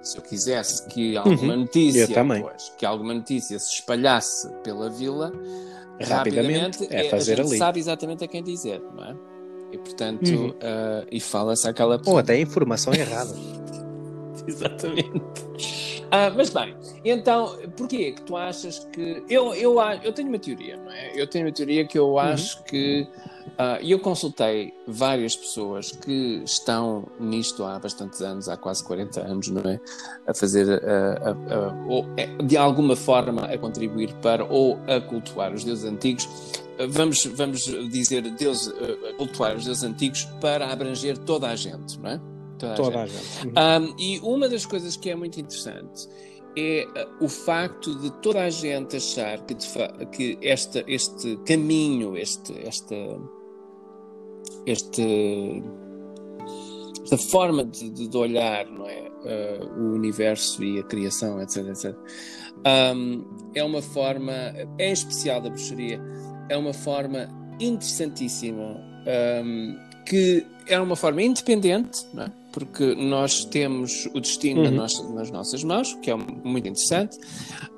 se 0.04 0.18
eu 0.18 0.22
quisesse 0.22 0.86
que 0.88 1.16
alguma 1.16 1.54
uhum. 1.54 1.60
notícia, 1.60 2.06
pois, 2.06 2.72
que 2.76 2.86
alguma 2.86 3.14
notícia 3.14 3.58
se 3.58 3.72
espalhasse 3.72 4.48
pela 4.62 4.90
vila, 4.90 5.32
rapidamente, 6.00 6.84
rapidamente 6.84 6.88
é 6.90 7.08
fazer 7.08 7.40
a 7.40 7.44
ali. 7.44 7.58
sabe 7.58 7.80
exatamente 7.80 8.24
a 8.24 8.28
quem 8.28 8.42
dizer, 8.42 8.80
não 8.94 9.04
é? 9.04 9.16
E 9.72 9.78
portanto, 9.78 10.28
uhum. 10.28 10.50
uh, 10.50 11.06
e 11.10 11.18
fala-se 11.20 11.68
aquela 11.68 11.98
pessoa. 11.98 12.14
Ou 12.14 12.20
até 12.20 12.38
informação 12.38 12.94
errada. 12.94 13.34
exatamente. 14.46 15.10
Ah, 16.16 16.30
mas 16.30 16.48
bem, 16.48 16.76
então, 17.04 17.58
porquê 17.76 18.12
que 18.12 18.22
tu 18.22 18.36
achas 18.36 18.86
que. 18.92 19.24
Eu, 19.28 19.52
eu, 19.52 19.80
eu 20.00 20.12
tenho 20.12 20.28
uma 20.28 20.38
teoria, 20.38 20.76
não 20.76 20.92
é? 20.92 21.10
Eu 21.20 21.26
tenho 21.26 21.44
uma 21.44 21.50
teoria 21.50 21.84
que 21.84 21.98
eu 21.98 22.10
uhum. 22.10 22.18
acho 22.20 22.58
uhum. 22.58 22.64
que. 22.66 23.08
Uh, 23.54 23.82
eu 23.82 23.98
consultei 23.98 24.72
várias 24.86 25.34
pessoas 25.34 25.90
que 25.90 26.40
estão 26.44 27.08
nisto 27.18 27.64
há 27.64 27.80
bastantes 27.80 28.22
anos, 28.22 28.48
há 28.48 28.56
quase 28.56 28.84
40 28.84 29.20
anos, 29.22 29.48
não 29.48 29.68
é? 29.68 29.80
A 30.24 30.32
fazer, 30.32 30.66
uh, 30.68 31.32
uh, 31.32 31.90
ou, 31.90 32.06
é, 32.16 32.26
de 32.44 32.56
alguma 32.56 32.94
forma, 32.94 33.46
a 33.46 33.58
contribuir 33.58 34.14
para 34.22 34.44
ou 34.44 34.78
a 34.86 35.00
cultuar 35.00 35.52
os 35.52 35.64
deuses 35.64 35.84
antigos. 35.84 36.28
Vamos, 36.90 37.24
vamos 37.26 37.64
dizer 37.90 38.22
Deus, 38.22 38.72
cultuar 39.16 39.56
os 39.56 39.64
deuses 39.64 39.82
antigos 39.82 40.24
para 40.40 40.72
abranger 40.72 41.18
toda 41.18 41.48
a 41.48 41.56
gente, 41.56 41.98
não 41.98 42.10
é? 42.10 42.33
Toda, 42.68 42.90
Toda 42.90 43.02
a 43.02 43.06
gente. 43.06 43.42
gente. 43.42 43.54
Um, 43.58 43.94
e 43.98 44.20
uma 44.20 44.48
das 44.48 44.66
coisas 44.66 44.96
que 44.96 45.10
é 45.10 45.14
muito 45.14 45.40
interessante 45.40 46.08
é 46.56 46.86
uh, 46.86 47.24
o 47.24 47.28
facto 47.28 47.94
de 47.96 48.10
toda 48.22 48.42
a 48.42 48.50
gente 48.50 48.96
achar 48.96 49.40
que, 49.44 49.54
que 50.12 50.38
esta, 50.42 50.84
este 50.86 51.36
caminho, 51.46 52.16
este, 52.16 52.54
esta, 52.66 52.94
este, 54.66 55.62
esta 57.02 57.18
forma 57.18 57.64
de, 57.64 57.90
de 57.90 58.16
olhar 58.16 58.66
não 58.66 58.86
é? 58.86 59.04
Uh, 59.24 59.80
o 59.80 59.94
universo 59.94 60.62
e 60.62 60.78
a 60.78 60.82
criação, 60.82 61.40
etc. 61.40 61.66
etc. 61.68 61.96
Um, 62.66 63.24
é 63.54 63.64
uma 63.64 63.80
forma, 63.80 64.32
em 64.78 64.92
especial 64.92 65.40
da 65.40 65.48
bruxaria, 65.48 65.98
é 66.50 66.56
uma 66.56 66.74
forma 66.74 67.28
interessantíssima 67.58 68.94
um, 69.06 69.76
que 70.04 70.46
é 70.66 70.78
uma 70.78 70.96
forma 70.96 71.22
independente, 71.22 72.06
não 72.12 72.24
é? 72.24 72.32
Porque 72.54 72.94
nós 72.94 73.44
temos 73.44 74.06
o 74.14 74.20
destino 74.20 74.62
uhum. 74.62 74.70
nas, 74.70 74.94
nossas, 74.94 75.10
nas, 75.10 75.30
nossas 75.32 75.64
mãos, 75.64 75.92
que 76.00 76.08
é 76.08 76.14
muito 76.14 76.68
interessante. 76.68 77.18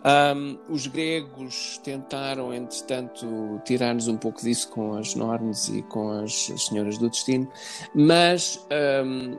Um, 0.04 0.59
os 0.68 0.87
gregos 0.87 1.80
tentaram, 1.83 2.52
entretanto, 2.52 3.26
tirar-nos 3.64 4.06
um 4.06 4.18
pouco 4.18 4.42
disso 4.42 4.68
com 4.68 4.92
as 4.92 5.14
normas 5.14 5.71
e 5.71 5.83
com 5.85 6.11
as, 6.11 6.50
as 6.50 6.66
senhoras 6.66 6.99
do 6.99 7.09
destino, 7.09 7.50
mas 7.95 8.61
um, 9.02 9.38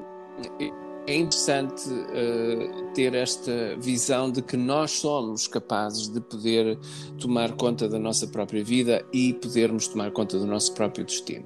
é 1.05 1.15
interessante 1.15 1.87
uh, 1.87 2.93
ter 2.95 3.13
esta 3.13 3.77
visão 3.77 4.31
de 4.31 4.41
que 4.41 4.57
nós 4.57 4.91
somos 4.91 5.47
capazes 5.47 6.07
de 6.09 6.19
poder 6.19 6.79
tomar 7.19 7.53
conta 7.53 7.87
da 7.87 7.99
nossa 7.99 8.25
própria 8.27 8.63
vida 8.63 9.05
e 9.13 9.33
podermos 9.33 9.87
tomar 9.87 10.11
conta 10.11 10.39
do 10.39 10.47
nosso 10.47 10.73
próprio 10.73 11.05
destino. 11.05 11.45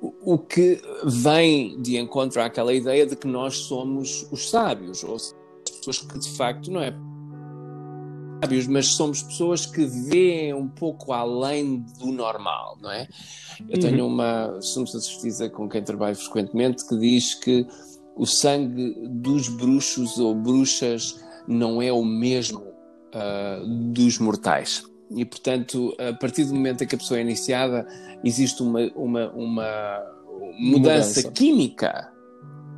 O, 0.00 0.38
que 0.38 0.80
vem 1.04 1.80
de 1.80 1.96
encontro 1.96 2.42
àquela 2.42 2.72
ideia 2.72 3.06
de 3.06 3.16
que 3.16 3.26
nós 3.26 3.56
somos 3.56 4.26
os 4.30 4.50
sábios, 4.50 5.02
ou 5.02 5.16
as 5.16 5.34
pessoas 5.64 6.00
que 6.00 6.18
de 6.18 6.30
facto 6.36 6.70
não 6.70 6.80
é 6.80 6.94
sábios, 8.40 8.66
mas 8.66 8.86
somos 8.88 9.22
pessoas 9.22 9.66
que 9.66 9.84
veem 9.84 10.52
um 10.54 10.68
pouco 10.68 11.12
além 11.12 11.84
do 11.98 12.12
normal, 12.12 12.76
não 12.80 12.90
é? 12.90 13.08
Eu 13.68 13.80
tenho 13.80 14.04
uhum. 14.04 14.12
uma 14.12 14.60
sacerdotisa 14.60 15.48
com 15.48 15.68
quem 15.68 15.82
trabalho 15.82 16.16
frequentemente 16.16 16.86
que 16.86 16.96
diz 16.98 17.34
que 17.34 17.66
o 18.14 18.26
sangue 18.26 18.94
dos 19.08 19.48
bruxos 19.48 20.18
ou 20.18 20.34
bruxas 20.34 21.22
não 21.46 21.80
é 21.80 21.92
o 21.92 22.04
mesmo 22.04 22.60
uh, 22.60 23.66
dos 23.92 24.18
mortais. 24.18 24.84
E, 25.10 25.24
portanto, 25.24 25.94
a 25.98 26.12
partir 26.12 26.44
do 26.44 26.54
momento 26.54 26.82
em 26.82 26.86
que 26.86 26.94
a 26.94 26.98
pessoa 26.98 27.18
é 27.18 27.22
iniciada, 27.22 27.86
existe 28.24 28.62
uma, 28.62 28.80
uma, 28.94 29.30
uma 29.32 30.02
mudança, 30.58 31.20
mudança, 31.20 31.30
química, 31.30 32.12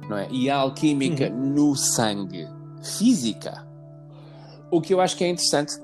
não 0.09 0.19
é? 0.19 0.29
E 0.31 0.51
alquímica 0.51 1.31
uhum. 1.31 1.55
no 1.55 1.77
sangue, 1.77 2.47
física. 2.99 3.67
O 4.71 4.81
que 4.81 4.93
eu 4.93 5.01
acho 5.01 5.17
que 5.17 5.25
é 5.25 5.29
interessante 5.29 5.81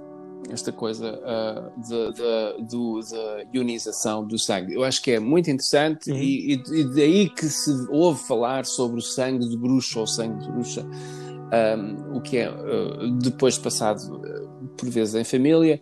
esta 0.51 0.73
coisa 0.73 1.19
uh, 1.21 2.13
da 2.13 3.45
ionização 3.55 4.27
do 4.27 4.39
sangue. 4.39 4.75
Eu 4.75 4.85
acho 4.85 5.03
que 5.03 5.13
é 5.13 5.19
muito 5.19 5.51
interessante 5.51 6.11
uhum. 6.11 6.19
e, 6.19 6.55
e, 6.55 6.95
daí 6.95 7.31
que 7.31 7.47
se 7.47 7.71
ouve 7.91 8.23
falar 8.27 8.67
sobre 8.67 8.99
o 8.99 9.03
sangue 9.03 9.49
de 9.49 9.57
bruxa 9.57 10.01
ou 10.01 10.07
sangue 10.07 10.45
de 10.45 10.53
bruxa, 10.53 10.85
um, 10.85 12.17
o 12.17 12.21
que 12.21 12.39
é 12.39 12.51
uh, 12.51 13.11
depois 13.13 13.57
passado 13.59 14.17
uh, 14.17 14.69
por 14.77 14.89
vezes 14.89 15.15
em 15.15 15.25
família. 15.25 15.81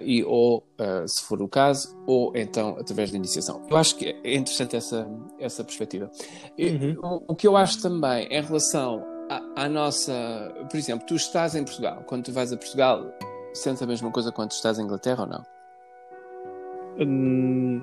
E 0.00 0.24
ou, 0.24 0.66
se 1.06 1.22
for 1.22 1.42
o 1.42 1.48
caso, 1.48 1.94
ou 2.06 2.32
então 2.34 2.76
através 2.78 3.10
da 3.10 3.16
iniciação. 3.16 3.62
Eu 3.68 3.76
acho 3.76 3.96
que 3.96 4.16
é 4.24 4.34
interessante 4.34 4.76
essa, 4.76 5.06
essa 5.38 5.62
perspectiva. 5.62 6.10
Uhum. 6.58 6.96
O, 7.02 7.32
o 7.32 7.36
que 7.36 7.46
eu 7.46 7.56
acho 7.56 7.82
também 7.82 8.26
em 8.30 8.42
relação 8.42 9.04
à, 9.28 9.64
à 9.64 9.68
nossa. 9.68 10.54
Por 10.70 10.76
exemplo, 10.76 11.06
tu 11.06 11.14
estás 11.14 11.54
em 11.54 11.62
Portugal. 11.62 12.02
Quando 12.06 12.24
tu 12.24 12.32
vais 12.32 12.52
a 12.52 12.56
Portugal, 12.56 13.04
Sentes 13.56 13.82
a 13.82 13.86
mesma 13.86 14.10
coisa 14.10 14.30
quando 14.30 14.50
estás 14.50 14.78
em 14.78 14.82
Inglaterra 14.82 15.22
ou 15.22 15.28
não? 15.28 15.46
Hum, 17.00 17.82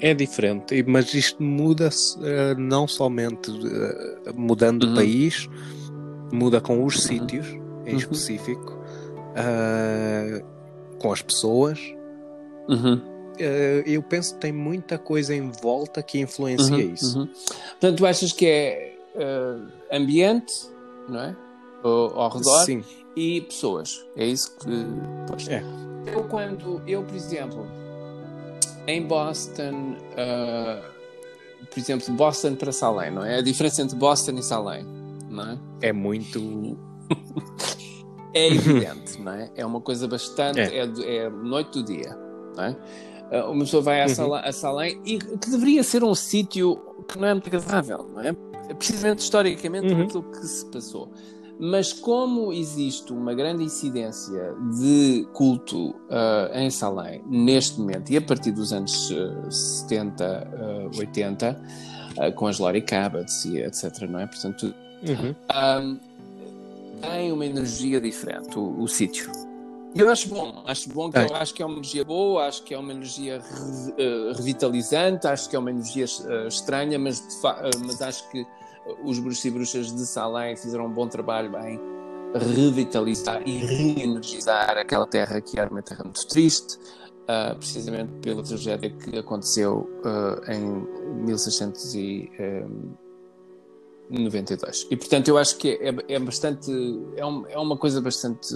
é 0.00 0.14
diferente, 0.14 0.82
mas 0.86 1.12
isto 1.12 1.42
muda-se 1.42 2.16
uh, 2.18 2.56
não 2.56 2.86
somente 2.86 3.50
uh, 3.50 4.32
mudando 4.34 4.84
uhum. 4.84 4.90
de 4.90 4.94
país, 4.94 5.48
muda 6.32 6.60
com 6.60 6.84
os 6.84 6.94
uhum. 6.94 7.00
sítios 7.00 7.48
em 7.84 7.92
uhum. 7.92 7.98
específico, 7.98 8.78
uh, 9.34 10.57
com 10.98 11.12
as 11.12 11.22
pessoas. 11.22 11.78
Uhum. 12.68 13.00
eu 13.86 14.02
penso 14.02 14.34
que 14.34 14.40
tem 14.40 14.52
muita 14.52 14.98
coisa 14.98 15.34
em 15.34 15.50
volta 15.50 16.02
que 16.02 16.20
influencia 16.20 16.76
uhum, 16.76 16.92
isso. 16.92 17.20
Uhum. 17.20 17.26
Portanto, 17.26 17.96
tu 17.96 18.06
achas 18.06 18.32
que 18.32 18.46
é 18.46 18.98
ambiente, 19.90 20.52
não 21.08 21.20
é? 21.20 21.36
Ao, 21.82 22.20
ao 22.20 22.30
redor 22.30 22.64
Sim 22.64 22.84
e 23.18 23.40
pessoas. 23.40 24.06
É 24.16 24.24
isso 24.24 24.56
que. 24.58 24.70
Pois. 25.26 25.48
É. 25.48 25.62
Eu, 26.06 26.24
quando. 26.24 26.80
Eu, 26.86 27.02
por 27.02 27.16
exemplo, 27.16 27.66
em 28.86 29.02
Boston. 29.02 29.96
Uh, 30.12 30.98
por 31.66 31.78
exemplo, 31.78 32.14
Boston 32.14 32.54
para 32.54 32.70
Salem, 32.70 33.10
não 33.10 33.24
é? 33.24 33.38
A 33.38 33.42
diferença 33.42 33.82
entre 33.82 33.96
Boston 33.96 34.32
e 34.32 34.42
Salem, 34.42 34.86
não 35.28 35.50
é? 35.50 35.58
É 35.88 35.92
muito. 35.92 36.78
é 38.34 38.48
evidente, 38.48 39.20
não 39.20 39.32
é? 39.32 39.50
É 39.56 39.64
uma 39.64 39.80
coisa 39.80 40.06
bastante. 40.06 40.60
É, 40.60 40.78
é, 40.78 41.16
é 41.16 41.30
noite 41.30 41.72
do 41.72 41.82
dia, 41.82 42.16
não 42.56 42.64
é? 42.64 42.76
Uh, 43.30 43.50
uma 43.50 43.60
pessoa 43.60 43.82
vai 43.82 44.02
a, 44.02 44.06
uhum. 44.06 44.34
a 44.34 44.52
Salem 44.52 45.00
e 45.04 45.18
que 45.18 45.50
deveria 45.50 45.82
ser 45.82 46.02
um 46.02 46.14
sítio 46.14 46.80
que 47.06 47.18
não 47.18 47.28
é 47.28 47.34
muito 47.34 47.46
agradável, 47.46 48.08
não 48.14 48.22
é? 48.22 48.32
Precisamente 48.74 49.20
historicamente 49.20 49.92
uhum. 49.92 50.02
aquilo 50.02 50.22
que 50.22 50.46
se 50.46 50.64
passou. 50.66 51.12
Mas 51.60 51.92
como 51.92 52.52
existe 52.52 53.12
uma 53.12 53.34
grande 53.34 53.64
incidência 53.64 54.54
de 54.78 55.26
culto 55.32 55.90
uh, 55.90 56.54
em 56.54 56.70
Salem 56.70 57.20
neste 57.26 57.80
momento 57.80 58.10
e 58.10 58.16
a 58.16 58.22
partir 58.22 58.52
dos 58.52 58.72
anos 58.72 59.10
uh, 59.10 59.50
70, 59.50 60.48
uh, 60.94 60.98
80, 60.98 61.60
com 62.36 62.46
as 62.46 62.58
Lori 62.58 62.82
Cabots 62.82 63.44
e 63.44 63.58
etc, 63.58 64.08
não 64.08 64.20
é? 64.20 64.26
Portanto, 64.26 64.74
uhum. 65.02 65.34
um, 65.82 66.07
tem 67.00 67.32
uma 67.32 67.44
energia 67.44 68.00
diferente 68.00 68.58
o, 68.58 68.80
o 68.80 68.88
sítio. 68.88 69.30
E 69.94 70.00
eu 70.00 70.10
acho 70.10 70.28
bom, 70.28 70.62
acho 70.66 70.88
bom 70.90 71.10
que 71.10 71.18
é. 71.18 71.24
eu 71.24 71.34
acho 71.34 71.54
que 71.54 71.62
é 71.62 71.66
uma 71.66 71.74
energia 71.74 72.04
boa, 72.04 72.46
acho 72.46 72.62
que 72.62 72.74
é 72.74 72.78
uma 72.78 72.92
energia 72.92 73.40
re, 73.40 74.04
uh, 74.04 74.32
revitalizante, 74.34 75.26
acho 75.26 75.48
que 75.48 75.56
é 75.56 75.58
uma 75.58 75.70
energia 75.70 76.04
uh, 76.04 76.46
estranha, 76.46 76.98
mas, 76.98 77.20
uh, 77.20 77.84
mas 77.86 78.02
acho 78.02 78.28
que 78.30 78.46
os 79.02 79.18
bruxos 79.18 79.44
e 79.44 79.50
bruxas 79.50 79.94
de 79.94 80.06
Salem 80.06 80.56
fizeram 80.56 80.86
um 80.86 80.92
bom 80.92 81.08
trabalho 81.08 81.56
em 81.66 81.80
revitalizar 82.34 83.42
e 83.46 83.58
reenergizar 83.58 84.76
aquela 84.76 85.06
terra 85.06 85.40
que 85.40 85.58
era 85.58 85.70
uma 85.70 85.82
terra 85.82 86.04
muito 86.04 86.26
triste, 86.26 86.76
uh, 87.22 87.56
precisamente 87.56 88.12
pela 88.20 88.42
tragédia 88.42 88.90
que 88.90 89.18
aconteceu 89.18 89.88
uh, 90.04 90.50
em 90.50 91.24
1692. 91.24 91.94
E 91.94 93.07
portanto 94.96 95.28
eu 95.28 95.38
acho 95.38 95.56
que 95.56 95.78
é, 95.80 96.14
é 96.14 96.18
bastante 96.18 96.70
é, 97.16 97.24
um, 97.24 97.46
é, 97.46 97.58
uma 97.58 97.76
coisa 97.76 98.00
bastante 98.00 98.54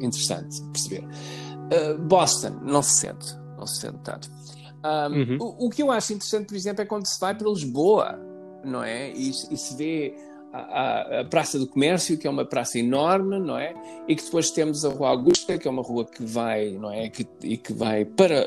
interessante 0.00 0.62
perceber. 0.72 1.04
Uh, 1.04 1.98
Boston 1.98 2.60
não 2.62 2.82
se 2.82 3.00
sente, 3.00 3.34
não 3.58 3.66
se 3.66 3.80
sente 3.80 3.98
tanto. 4.04 4.30
Um, 4.84 5.14
uhum. 5.14 5.38
o, 5.40 5.66
o 5.66 5.70
que 5.70 5.82
eu 5.82 5.90
acho 5.90 6.12
interessante, 6.12 6.46
por 6.46 6.54
exemplo, 6.54 6.82
é 6.82 6.86
quando 6.86 7.06
se 7.06 7.18
vai 7.18 7.34
para 7.34 7.48
Lisboa 7.48 8.36
não 8.66 8.82
é? 8.82 9.10
E, 9.12 9.30
e 9.30 9.56
se 9.56 9.76
vê 9.76 10.14
a, 10.56 11.20
a, 11.20 11.24
Praça 11.24 11.58
do 11.58 11.66
Comércio, 11.66 12.16
que 12.18 12.26
é 12.26 12.30
uma 12.30 12.44
praça 12.44 12.78
enorme, 12.78 13.38
não 13.38 13.58
é? 13.58 13.74
E 14.08 14.16
que 14.16 14.24
depois 14.24 14.50
temos 14.50 14.84
a 14.84 14.88
Rua 14.88 15.10
Augusta, 15.10 15.58
que 15.58 15.66
é 15.66 15.70
uma 15.70 15.82
rua 15.82 16.04
que 16.04 16.24
vai, 16.24 16.70
não 16.70 16.90
é? 16.90 17.08
Que, 17.08 17.26
e 17.42 17.56
que 17.56 17.72
vai 17.72 18.04
para 18.04 18.46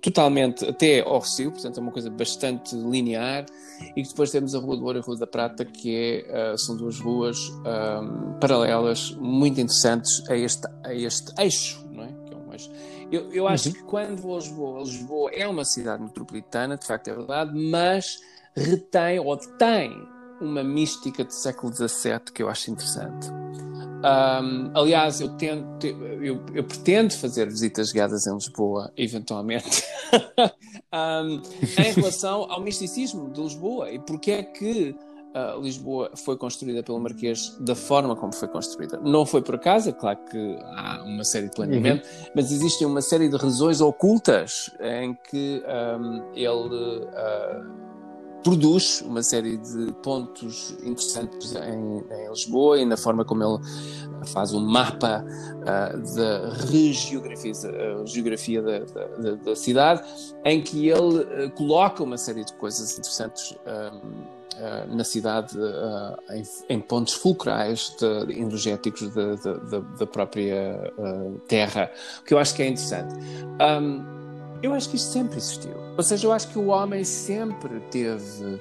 totalmente 0.00 0.64
até 0.64 1.00
ao 1.00 1.20
Recio, 1.20 1.52
portanto 1.52 1.78
é 1.78 1.80
uma 1.80 1.92
coisa 1.92 2.10
bastante 2.10 2.74
linear. 2.74 3.46
E 3.94 4.02
que 4.02 4.08
depois 4.08 4.30
temos 4.30 4.54
a 4.54 4.58
Rua 4.58 4.76
do 4.76 4.84
Ouro 4.84 4.98
e 4.98 5.00
a 5.00 5.04
Rua 5.04 5.18
da 5.18 5.26
Prata, 5.26 5.64
que 5.64 6.24
é, 6.26 6.52
uh, 6.54 6.58
são 6.58 6.76
duas 6.76 6.98
ruas 6.98 7.38
um, 7.50 8.38
paralelas, 8.40 9.10
muito 9.20 9.60
interessantes 9.60 10.22
a 10.30 10.36
este, 10.36 10.66
a 10.84 10.94
este 10.94 11.32
eixo, 11.38 11.86
não 11.92 12.04
é? 12.04 12.08
Que 12.26 12.34
é 12.34 12.36
um 12.36 12.52
eixo. 12.52 12.70
Eu, 13.12 13.32
eu 13.32 13.46
acho 13.46 13.68
uhum. 13.68 13.74
que 13.74 13.82
quando 13.84 14.34
Lisboa, 14.34 14.80
Lisboa 14.80 15.30
é 15.32 15.46
uma 15.46 15.64
cidade 15.64 16.02
metropolitana, 16.02 16.76
de 16.76 16.86
facto 16.86 17.08
é 17.08 17.14
verdade, 17.14 17.52
mas 17.54 18.18
retém 18.56 19.20
ou 19.20 19.36
tem 19.36 20.15
uma 20.40 20.62
mística 20.62 21.24
do 21.24 21.32
século 21.32 21.72
XVII 21.72 22.20
que 22.32 22.42
eu 22.42 22.48
acho 22.48 22.70
interessante. 22.70 23.28
Um, 23.96 24.70
aliás, 24.74 25.20
eu, 25.20 25.30
tento, 25.30 25.84
eu, 25.84 26.40
eu, 26.54 26.64
pretendo 26.64 27.12
fazer 27.14 27.46
visitas 27.46 27.92
guiadas 27.92 28.26
em 28.26 28.34
Lisboa, 28.34 28.92
eventualmente, 28.96 29.82
um, 30.92 31.42
em 31.82 31.92
relação 31.92 32.46
ao 32.50 32.60
misticismo 32.60 33.30
de 33.30 33.40
Lisboa 33.40 33.90
e 33.90 33.98
porque 33.98 34.30
é 34.30 34.42
que 34.42 34.94
uh, 35.34 35.60
Lisboa 35.60 36.12
foi 36.14 36.36
construída 36.36 36.82
pelo 36.82 37.00
Marquês 37.00 37.56
da 37.60 37.74
forma 37.74 38.14
como 38.14 38.32
foi 38.32 38.48
construída. 38.48 38.98
Não 38.98 39.26
foi 39.26 39.42
por 39.42 39.54
acaso, 39.56 39.88
é 39.88 39.92
claro 39.92 40.18
que 40.30 40.58
há 40.62 41.02
uma 41.04 41.24
série 41.24 41.48
de 41.48 41.56
planeamento, 41.56 42.06
uhum. 42.06 42.26
mas 42.34 42.52
existem 42.52 42.86
uma 42.86 43.02
série 43.02 43.28
de 43.28 43.36
razões 43.36 43.80
ocultas 43.80 44.70
em 44.80 45.14
que 45.28 45.62
um, 45.98 46.32
ele. 46.34 47.06
Uh, 47.06 47.86
produz 48.46 49.02
uma 49.04 49.24
série 49.24 49.56
de 49.56 49.92
pontos 50.04 50.76
interessantes 50.84 51.52
em, 51.56 51.98
em, 51.98 52.30
Lisboa 52.30 52.78
e 52.78 52.84
na 52.84 52.96
forma 52.96 53.24
como 53.24 53.42
ele 53.42 53.58
faz 54.26 54.54
um 54.54 54.60
mapa 54.60 55.24
uh, 55.24 56.14
da 56.14 56.52
geografia 58.06 58.62
da, 58.62 58.78
da, 58.78 59.34
da, 59.34 59.56
cidade, 59.56 60.04
em 60.44 60.62
que 60.62 60.88
ele 60.88 61.22
uh, 61.22 61.50
coloca 61.56 62.04
uma 62.04 62.16
série 62.16 62.44
de 62.44 62.52
coisas 62.52 62.96
interessantes 62.96 63.56
na 64.88 65.04
cidade 65.04 65.54
em, 66.30 66.76
em, 66.76 66.80
pontos 66.80 67.12
fulcrais 67.12 67.94
de, 67.98 68.40
energéticos 68.40 69.10
da, 69.12 70.06
própria 70.06 70.92
terra, 71.46 71.90
o 72.20 72.24
que 72.24 72.32
eu 72.32 72.38
acho 72.38 72.54
que 72.54 72.62
é 72.62 72.68
interessante. 72.68 73.14
Um, 73.60 74.16
eu 74.62 74.72
acho 74.74 74.88
que 74.88 74.96
isto 74.96 75.12
sempre 75.12 75.38
existiu. 75.38 75.74
Ou 75.96 76.02
seja, 76.02 76.26
eu 76.26 76.32
acho 76.32 76.48
que 76.48 76.58
o 76.58 76.66
homem 76.66 77.04
sempre 77.04 77.80
teve 77.90 78.60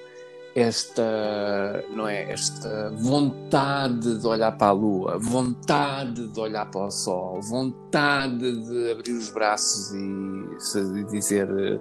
esta, 0.55 1.83
não 1.93 2.07
é, 2.07 2.31
esta 2.31 2.89
vontade 2.91 4.19
de 4.19 4.25
olhar 4.25 4.53
para 4.53 4.67
a 4.67 4.71
lua, 4.71 5.17
vontade 5.19 6.27
de 6.29 6.39
olhar 6.39 6.65
para 6.71 6.85
o 6.85 6.91
sol, 6.91 7.41
vontade 7.41 8.65
de 8.65 8.91
abrir 8.91 9.11
os 9.11 9.29
braços 9.29 9.91
e, 9.93 11.03
dizer 11.11 11.49
eh, 11.49 11.79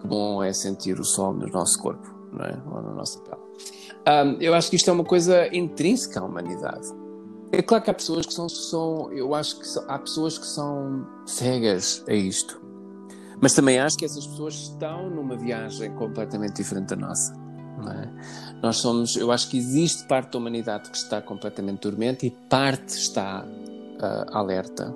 que 0.00 0.06
bom 0.06 0.40
é 0.40 0.52
sentir 0.52 1.00
o 1.00 1.04
sol 1.04 1.32
no 1.32 1.48
nosso 1.48 1.82
corpo, 1.82 2.08
não 2.32 2.44
é, 2.44 2.56
ou 2.72 2.80
na 2.80 2.92
nossa 2.92 3.18
pele. 3.20 3.40
Um, 4.06 4.40
eu 4.40 4.54
acho 4.54 4.70
que 4.70 4.76
isto 4.76 4.88
é 4.88 4.92
uma 4.92 5.04
coisa 5.04 5.54
intrínseca 5.54 6.20
à 6.20 6.24
humanidade. 6.24 6.86
É 7.50 7.60
claro 7.60 7.82
que 7.82 7.90
há 7.90 7.94
pessoas 7.94 8.24
que 8.24 8.32
são, 8.32 8.48
são 8.48 9.12
eu 9.12 9.34
acho 9.34 9.58
que 9.58 9.66
há 9.88 9.98
pessoas 9.98 10.38
que 10.38 10.46
são 10.46 11.04
cegas 11.26 12.04
a 12.08 12.14
isto. 12.14 12.60
Mas 13.40 13.54
também 13.54 13.78
acho 13.78 13.96
que 13.96 14.04
essas 14.04 14.26
pessoas 14.26 14.54
estão 14.54 15.08
numa 15.08 15.36
viagem 15.36 15.90
completamente 15.94 16.56
diferente 16.56 16.88
da 16.88 16.96
nossa. 16.96 17.32
É? 17.88 18.08
Nós 18.62 18.76
somos, 18.76 19.16
eu 19.16 19.32
acho 19.32 19.48
que 19.48 19.56
existe 19.56 20.06
parte 20.06 20.32
da 20.32 20.38
humanidade 20.38 20.90
que 20.90 20.96
está 20.96 21.22
completamente 21.22 21.80
dormente 21.80 22.26
e 22.26 22.30
parte 22.30 22.90
está 22.90 23.42
uh, 23.42 24.36
alerta. 24.36 24.94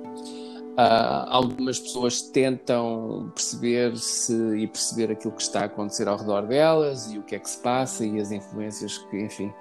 Uh, 0.76 1.24
algumas 1.28 1.78
pessoas 1.78 2.20
tentam 2.20 3.30
perceber-se 3.34 4.34
e 4.56 4.66
perceber 4.66 5.12
aquilo 5.12 5.32
que 5.32 5.42
está 5.42 5.60
a 5.60 5.64
acontecer 5.64 6.08
ao 6.08 6.18
redor 6.18 6.46
delas 6.46 7.10
e 7.12 7.18
o 7.18 7.22
que 7.22 7.36
é 7.36 7.38
que 7.38 7.48
se 7.48 7.58
passa 7.58 8.04
e 8.04 8.20
as 8.20 8.30
influências 8.30 8.98
que, 8.98 9.18
enfim. 9.18 9.52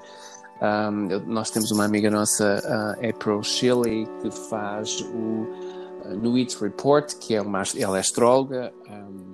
Um, 0.62 1.32
nós 1.32 1.50
temos 1.52 1.72
uma 1.72 1.86
amiga 1.86 2.10
nossa, 2.10 2.62
uh, 2.66 3.10
April 3.10 3.44
Shilley, 3.44 4.08
que 4.22 4.32
faz 4.32 5.02
o 5.02 5.48
No 6.22 6.36
It 6.36 6.58
Report, 6.60 7.14
que 7.20 7.36
é 7.36 7.42
uma, 7.42 7.64
ela 7.78 7.98
é 7.98 8.00
astróloga. 8.00 8.74
Um, 8.90 9.34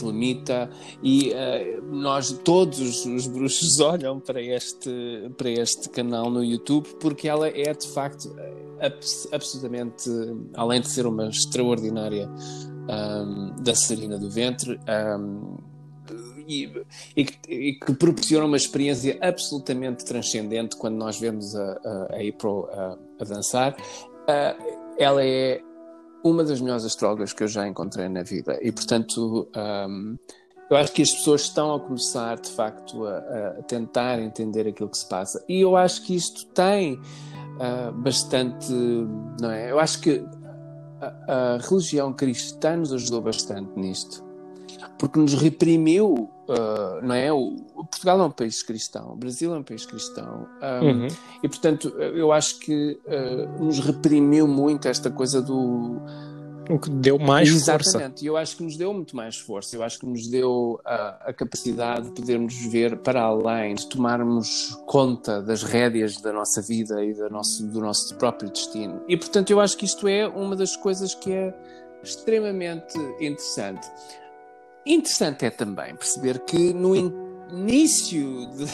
telemita 0.00 0.70
e 1.02 1.30
uh, 1.30 1.84
nós 1.94 2.32
todos 2.44 3.04
os 3.04 3.26
bruxos 3.26 3.78
olham 3.80 4.18
para 4.18 4.40
este 4.40 5.30
para 5.36 5.50
este 5.50 5.88
canal 5.90 6.30
no 6.30 6.42
YouTube 6.42 6.88
porque 6.98 7.28
ela 7.28 7.48
é 7.48 7.72
de 7.74 7.86
facto 7.88 8.34
abs 8.80 9.28
absolutamente 9.30 10.08
além 10.54 10.80
de 10.80 10.88
ser 10.88 11.06
uma 11.06 11.28
extraordinária 11.28 12.28
um, 12.28 13.62
da 13.62 13.74
Serina 13.74 14.18
do 14.18 14.30
Ventre 14.30 14.80
um, 15.18 15.58
e, 16.48 16.68
e, 17.14 17.24
que, 17.24 17.52
e, 17.52 17.72
que, 17.74 17.94
proporciona 17.94 18.44
uma 18.44 18.56
experiência 18.56 19.16
absolutamente 19.20 20.04
transcendente 20.04 20.74
quando 20.74 20.96
nós 20.96 21.20
vemos 21.20 21.54
a, 21.54 21.62
a, 21.62 22.16
a 22.16 22.28
April 22.28 22.66
a, 22.72 22.98
a 23.20 23.24
dançar. 23.24 23.76
Uh, 24.22 24.79
ela 25.00 25.24
é 25.24 25.62
uma 26.22 26.44
das 26.44 26.60
melhores 26.60 26.84
astrólogas 26.84 27.32
que 27.32 27.42
eu 27.42 27.48
já 27.48 27.66
encontrei 27.66 28.08
na 28.08 28.22
vida. 28.22 28.58
E, 28.62 28.70
portanto, 28.70 29.48
um, 29.88 30.16
eu 30.70 30.76
acho 30.76 30.92
que 30.92 31.00
as 31.00 31.10
pessoas 31.10 31.42
estão 31.42 31.74
a 31.74 31.80
começar, 31.80 32.38
de 32.38 32.50
facto, 32.50 33.06
a, 33.06 33.16
a, 33.58 33.62
tentar 33.62 34.20
entender 34.20 34.68
aquilo 34.68 34.90
que 34.90 34.98
se 34.98 35.08
passa. 35.08 35.42
E 35.48 35.60
eu 35.60 35.74
acho 35.76 36.04
que 36.04 36.14
isto 36.14 36.46
tem 36.48 36.94
uh, 36.94 37.92
bastante. 37.92 38.70
Não 39.40 39.50
é? 39.50 39.70
Eu 39.70 39.80
acho 39.80 40.00
que 40.02 40.22
a, 41.00 41.54
a 41.54 41.58
religião 41.58 42.12
cristã 42.12 42.76
nos 42.76 42.92
ajudou 42.92 43.22
bastante 43.22 43.70
nisto 43.74 44.30
porque 45.00 45.18
nos 45.18 45.32
reprimiu, 45.32 46.28
uh, 46.50 47.06
não 47.06 47.14
é? 47.14 47.32
O, 47.32 47.56
Portugal 47.90 48.20
é 48.20 48.24
um 48.24 48.30
país 48.30 48.62
cristão, 48.62 49.12
o 49.12 49.16
Brasil 49.16 49.54
é 49.54 49.58
um 49.58 49.62
país 49.62 49.86
cristão, 49.86 50.46
um, 50.82 50.86
uhum. 50.86 51.08
e 51.42 51.48
portanto 51.48 51.88
eu 51.88 52.32
acho 52.32 52.58
que 52.58 52.98
uh, 53.06 53.62
nos 53.62 53.78
reprimiu 53.80 54.46
muito 54.46 54.88
esta 54.88 55.10
coisa 55.10 55.40
do. 55.40 56.00
O 56.68 56.78
que 56.78 56.88
deu 56.88 57.18
mais 57.18 57.48
Exatamente. 57.48 57.66
força. 57.66 57.88
Exatamente, 57.88 58.22
e 58.22 58.26
eu 58.28 58.36
acho 58.36 58.56
que 58.56 58.62
nos 58.62 58.76
deu 58.76 58.94
muito 58.94 59.16
mais 59.16 59.36
força, 59.36 59.74
eu 59.74 59.82
acho 59.82 59.98
que 59.98 60.06
nos 60.06 60.28
deu 60.28 60.80
a, 60.84 61.30
a 61.30 61.32
capacidade 61.32 62.06
de 62.08 62.12
podermos 62.12 62.54
ver 62.66 62.98
para 62.98 63.22
além, 63.22 63.74
de 63.74 63.88
tomarmos 63.88 64.78
conta 64.86 65.42
das 65.42 65.64
rédeas 65.64 66.20
da 66.20 66.32
nossa 66.32 66.62
vida 66.62 67.04
e 67.04 67.12
do 67.12 67.28
nosso, 67.28 67.66
do 67.66 67.80
nosso 67.80 68.14
próprio 68.16 68.50
destino. 68.50 69.02
E 69.08 69.16
portanto 69.16 69.50
eu 69.50 69.58
acho 69.60 69.76
que 69.76 69.84
isto 69.84 70.06
é 70.06 70.28
uma 70.28 70.54
das 70.54 70.76
coisas 70.76 71.12
que 71.12 71.32
é 71.32 71.52
extremamente 72.04 72.98
interessante. 73.20 73.90
Interessante 74.86 75.44
é 75.44 75.50
também 75.50 75.94
perceber 75.94 76.38
que 76.40 76.72
no 76.72 76.96
início 76.96 78.46
da 78.56 78.66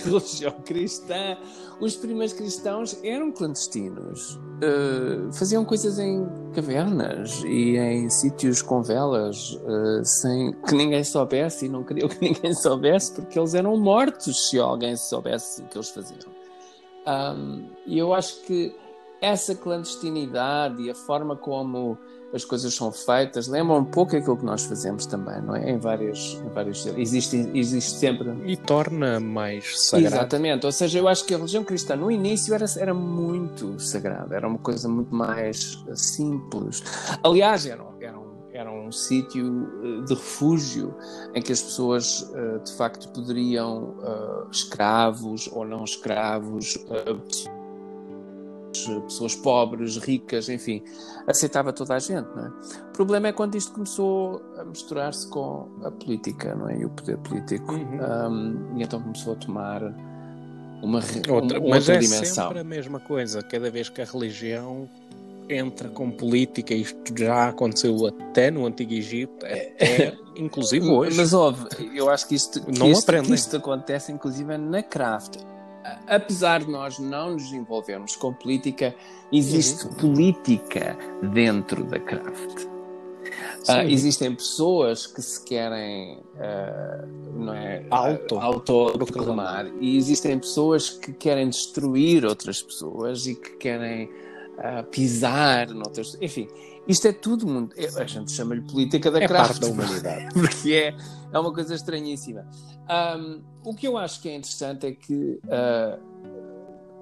religião 0.02 0.52
cristã, 0.64 1.36
os 1.80 1.96
primeiros 1.96 2.32
cristãos 2.32 2.98
eram 3.04 3.30
clandestinos, 3.30 4.36
uh, 4.36 5.32
faziam 5.32 5.64
coisas 5.64 5.98
em 5.98 6.26
cavernas 6.54 7.42
e 7.44 7.76
em 7.76 8.08
sítios 8.08 8.62
com 8.62 8.82
velas, 8.82 9.52
uh, 9.52 10.04
sem 10.04 10.52
que 10.62 10.74
ninguém 10.74 11.04
soubesse, 11.04 11.66
e 11.66 11.68
não 11.68 11.84
queriam 11.84 12.08
que 12.08 12.20
ninguém 12.24 12.54
soubesse, 12.54 13.12
porque 13.12 13.38
eles 13.38 13.54
eram 13.54 13.76
mortos 13.76 14.48
se 14.48 14.58
alguém 14.58 14.96
soubesse 14.96 15.62
o 15.62 15.66
que 15.66 15.76
eles 15.76 15.90
faziam. 15.90 16.40
Um, 17.06 17.68
e 17.86 17.98
eu 17.98 18.14
acho 18.14 18.42
que 18.42 18.74
essa 19.20 19.54
clandestinidade 19.54 20.82
e 20.82 20.90
a 20.90 20.94
forma 20.94 21.36
como 21.36 21.98
as 22.32 22.44
coisas 22.44 22.74
são 22.74 22.92
feitas, 22.92 23.48
lembra 23.48 23.74
um 23.74 23.84
pouco 23.84 24.16
aquilo 24.16 24.36
que 24.36 24.44
nós 24.44 24.64
fazemos 24.64 25.06
também, 25.06 25.40
não 25.42 25.56
é? 25.56 25.70
Em 25.70 25.78
vários, 25.78 26.40
em 26.44 26.48
vários 26.48 26.86
existe, 26.86 27.50
existe 27.54 27.98
sempre. 27.98 28.30
E 28.46 28.56
torna 28.56 29.18
mais 29.18 29.80
sagrado. 29.88 30.14
Exatamente, 30.14 30.66
ou 30.66 30.72
seja, 30.72 30.98
eu 30.98 31.08
acho 31.08 31.24
que 31.24 31.34
a 31.34 31.36
religião 31.36 31.64
cristã 31.64 31.96
no 31.96 32.10
início 32.10 32.54
era, 32.54 32.66
era 32.76 32.94
muito 32.94 33.78
sagrada, 33.80 34.36
era 34.36 34.46
uma 34.46 34.58
coisa 34.58 34.88
muito 34.88 35.14
mais 35.14 35.82
simples. 35.94 36.82
Aliás, 37.22 37.66
era, 37.66 37.84
era 38.00 38.18
um, 38.18 38.30
era 38.52 38.70
um 38.70 38.92
sítio 38.92 39.68
eh, 39.82 40.04
de 40.06 40.14
refúgio 40.14 40.94
em 41.34 41.42
que 41.42 41.52
as 41.52 41.60
pessoas 41.60 42.30
eh, 42.34 42.58
de 42.58 42.72
facto 42.76 43.08
poderiam, 43.08 43.96
eh, 44.02 44.46
escravos 44.52 45.48
ou 45.52 45.64
não 45.64 45.82
escravos, 45.84 46.78
pessoas 49.04 49.34
pobres, 49.34 49.96
ricas, 49.96 50.48
enfim, 50.48 50.82
aceitava 51.26 51.72
toda 51.72 51.94
a 51.94 51.98
gente, 51.98 52.28
não 52.34 52.46
é? 52.46 52.48
O 52.88 52.92
problema 52.92 53.28
é 53.28 53.32
quando 53.32 53.56
isto 53.56 53.72
começou 53.72 54.42
a 54.58 54.64
misturar-se 54.64 55.28
com 55.28 55.68
a 55.84 55.90
política, 55.90 56.54
não 56.54 56.68
é? 56.68 56.78
E 56.78 56.84
o 56.84 56.90
poder 56.90 57.18
político. 57.18 57.72
Uhum. 57.72 57.98
Um, 58.30 58.78
e 58.78 58.82
então 58.82 59.00
começou 59.00 59.32
a 59.34 59.36
tomar 59.36 59.82
uma, 60.82 61.00
outra, 61.28 61.60
uma, 61.60 61.70
mas 61.70 61.88
outra 61.88 61.94
é 61.94 61.98
dimensão. 61.98 62.44
sempre 62.46 62.60
a 62.60 62.64
mesma 62.64 63.00
coisa, 63.00 63.42
cada 63.42 63.70
vez 63.70 63.88
que 63.88 64.00
a 64.00 64.04
religião 64.04 64.88
entra 65.48 65.88
com 65.88 66.10
política, 66.10 66.72
isto 66.72 67.12
já 67.18 67.48
aconteceu 67.48 68.06
até 68.06 68.50
no 68.50 68.66
Antigo 68.66 68.92
Egito, 68.92 69.44
até, 69.44 70.16
inclusive 70.36 70.86
hoje. 70.88 71.16
Mas 71.16 71.34
óbvio, 71.34 71.68
eu 71.94 72.08
acho 72.08 72.28
que 72.28 72.34
isto, 72.34 72.64
que 72.64 72.78
não 72.78 72.90
isto, 72.90 73.12
que 73.12 73.34
isto 73.34 73.56
acontece 73.56 74.12
inclusive 74.12 74.56
na 74.56 74.82
craft 74.82 75.38
apesar 76.06 76.60
de 76.60 76.70
nós 76.70 76.98
não 76.98 77.32
nos 77.32 77.52
envolvermos 77.52 78.16
com 78.16 78.32
política, 78.32 78.94
existe 79.32 79.86
uhum. 79.86 79.94
política 79.94 80.96
dentro 81.32 81.84
da 81.84 81.98
craft. 81.98 82.64
Uh, 83.68 83.86
existem 83.88 84.34
pessoas 84.34 85.06
que 85.06 85.20
se 85.20 85.44
querem 85.44 86.18
uh, 86.18 87.06
não 87.34 87.54
é, 87.54 87.84
auto, 87.90 88.38
autoproclamar 88.38 89.70
e 89.80 89.96
existem 89.96 90.38
pessoas 90.38 90.88
que 90.88 91.12
querem 91.12 91.48
destruir 91.48 92.24
outras 92.24 92.62
pessoas 92.62 93.26
e 93.26 93.34
que 93.34 93.50
querem 93.58 94.06
uh, 94.06 94.82
pisar 94.90 95.68
noutras. 95.68 96.16
Enfim, 96.20 96.48
isto 96.86 97.06
é 97.06 97.12
tudo 97.12 97.46
muito. 97.46 97.76
A 97.98 98.04
gente 98.04 98.32
chama-lhe 98.32 98.62
política 98.62 99.10
da 99.10 99.20
é 99.20 99.28
craft. 99.28 99.48
Parte 99.48 99.60
da 99.60 99.66
humanidade. 99.68 100.32
Porque 100.34 100.72
é, 100.72 100.96
é 101.32 101.38
uma 101.38 101.52
coisa 101.52 101.74
estranhíssima. 101.74 102.46
Um, 102.88 103.42
o 103.64 103.74
que 103.74 103.86
eu 103.86 103.96
acho 103.96 104.20
que 104.20 104.28
é 104.28 104.34
interessante 104.34 104.86
é 104.86 104.92
que 104.92 105.40
uh, 105.44 106.00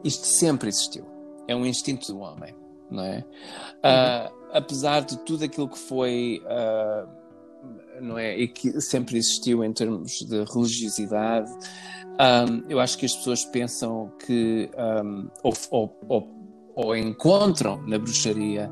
isto 0.04 0.26
sempre 0.26 0.68
existiu. 0.68 1.06
É 1.46 1.56
um 1.56 1.64
instinto 1.64 2.12
do 2.12 2.18
homem, 2.20 2.54
não 2.90 3.02
é? 3.02 3.24
Uh, 3.78 4.34
apesar 4.52 5.00
de 5.00 5.16
tudo 5.18 5.44
aquilo 5.44 5.68
que 5.68 5.78
foi, 5.78 6.42
uh, 6.44 7.08
não 8.02 8.18
é? 8.18 8.36
E 8.36 8.48
que 8.48 8.80
sempre 8.80 9.16
existiu 9.16 9.64
em 9.64 9.72
termos 9.72 10.18
de 10.20 10.44
religiosidade, 10.44 11.50
um, 12.20 12.64
eu 12.68 12.80
acho 12.80 12.98
que 12.98 13.06
as 13.06 13.14
pessoas 13.14 13.44
pensam 13.44 14.12
que 14.26 14.68
um, 14.76 15.28
ou, 15.42 15.54
ou, 15.70 15.98
ou, 16.08 16.28
ou, 16.74 16.96
encontram 16.96 17.80
na 17.86 17.96
bruxaria 17.96 18.68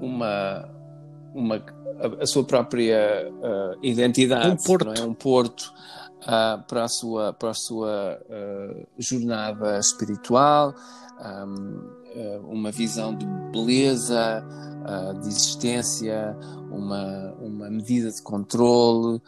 uma, 0.00 0.68
uma 1.34 1.62
a, 2.20 2.26
sua 2.26 2.44
própria 2.44 3.30
uh, 3.30 3.78
identidade, 3.82 4.48
um 4.48 4.56
porto, 4.56 4.92
é? 4.92 5.02
um 5.02 5.14
porto 5.14 5.72
uh, 6.22 6.62
para 6.66 6.84
a 6.84 6.88
sua 6.88 7.32
para 7.32 7.50
a 7.50 7.54
sua 7.54 8.20
uh, 8.28 8.86
jornada 8.98 9.78
espiritual, 9.78 10.74
um, 11.20 11.96
uma 12.48 12.70
visão 12.70 13.14
de 13.14 13.26
beleza, 13.52 14.42
de 15.20 15.28
existência, 15.28 16.36
uma 16.70 17.34
uma 17.40 17.70
medida 17.70 18.10
de 18.10 18.22
controle 18.22 19.20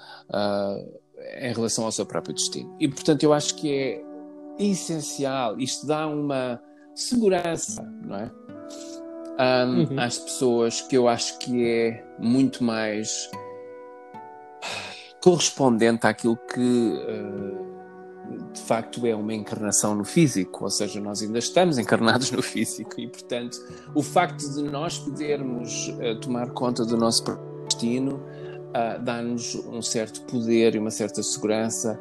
em 1.38 1.52
relação 1.52 1.84
ao 1.84 1.92
seu 1.92 2.06
próprio 2.06 2.34
destino. 2.34 2.74
E 2.80 2.88
portanto 2.88 3.22
eu 3.24 3.32
acho 3.32 3.54
que 3.56 3.70
é 3.70 4.02
essencial. 4.58 5.58
Isto 5.60 5.86
dá 5.86 6.06
uma 6.06 6.60
segurança, 6.94 7.82
não 8.04 8.16
é? 8.16 8.30
Um, 9.38 9.80
uhum. 9.80 10.00
às 10.00 10.18
pessoas 10.18 10.80
que 10.80 10.96
eu 10.96 11.08
acho 11.08 11.38
que 11.38 11.64
é 11.64 12.04
muito 12.18 12.64
mais 12.64 13.30
correspondente 15.20 16.06
àquilo 16.06 16.36
que 16.36 16.60
uh, 16.60 18.52
de 18.52 18.60
facto 18.60 19.06
é 19.06 19.14
uma 19.14 19.32
encarnação 19.34 19.94
no 19.94 20.04
físico, 20.04 20.64
ou 20.64 20.70
seja, 20.70 21.00
nós 21.00 21.22
ainda 21.22 21.38
estamos 21.38 21.78
encarnados 21.78 22.30
no 22.30 22.42
físico 22.42 23.00
e, 23.00 23.08
portanto, 23.08 23.58
o 23.94 24.02
facto 24.02 24.48
de 24.54 24.62
nós 24.64 24.98
podermos 24.98 25.88
uh, 25.88 26.18
tomar 26.20 26.50
conta 26.50 26.84
do 26.84 26.96
nosso 26.96 27.24
destino 27.66 28.16
uh, 28.16 29.02
dá-nos 29.02 29.54
um 29.54 29.80
certo 29.80 30.22
poder 30.22 30.74
e 30.74 30.78
uma 30.78 30.90
certa 30.90 31.22
segurança 31.22 31.98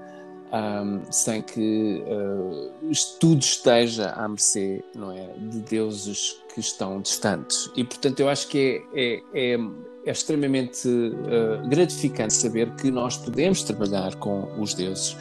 um, 0.54 1.12
sem 1.12 1.42
que 1.42 2.04
uh, 2.06 2.72
tudo 3.20 3.42
esteja 3.42 4.12
à 4.12 4.28
mercê 4.28 4.84
não 4.96 5.12
é, 5.12 5.28
de 5.38 5.60
deuses 5.60 6.42
que 6.54 6.60
estão 6.60 7.02
distantes. 7.02 7.70
E, 7.76 7.84
portanto, 7.84 8.20
eu 8.20 8.30
acho 8.30 8.48
que 8.48 8.84
é, 8.94 9.02
é, 9.02 9.54
é, 9.54 9.60
é 10.06 10.12
extremamente 10.12 10.88
uh, 10.88 11.68
gratificante 11.68 12.34
saber 12.34 12.74
que 12.76 12.90
nós 12.90 13.18
podemos 13.18 13.64
trabalhar 13.64 14.16
com 14.16 14.60
os 14.60 14.74
deuses 14.74 15.18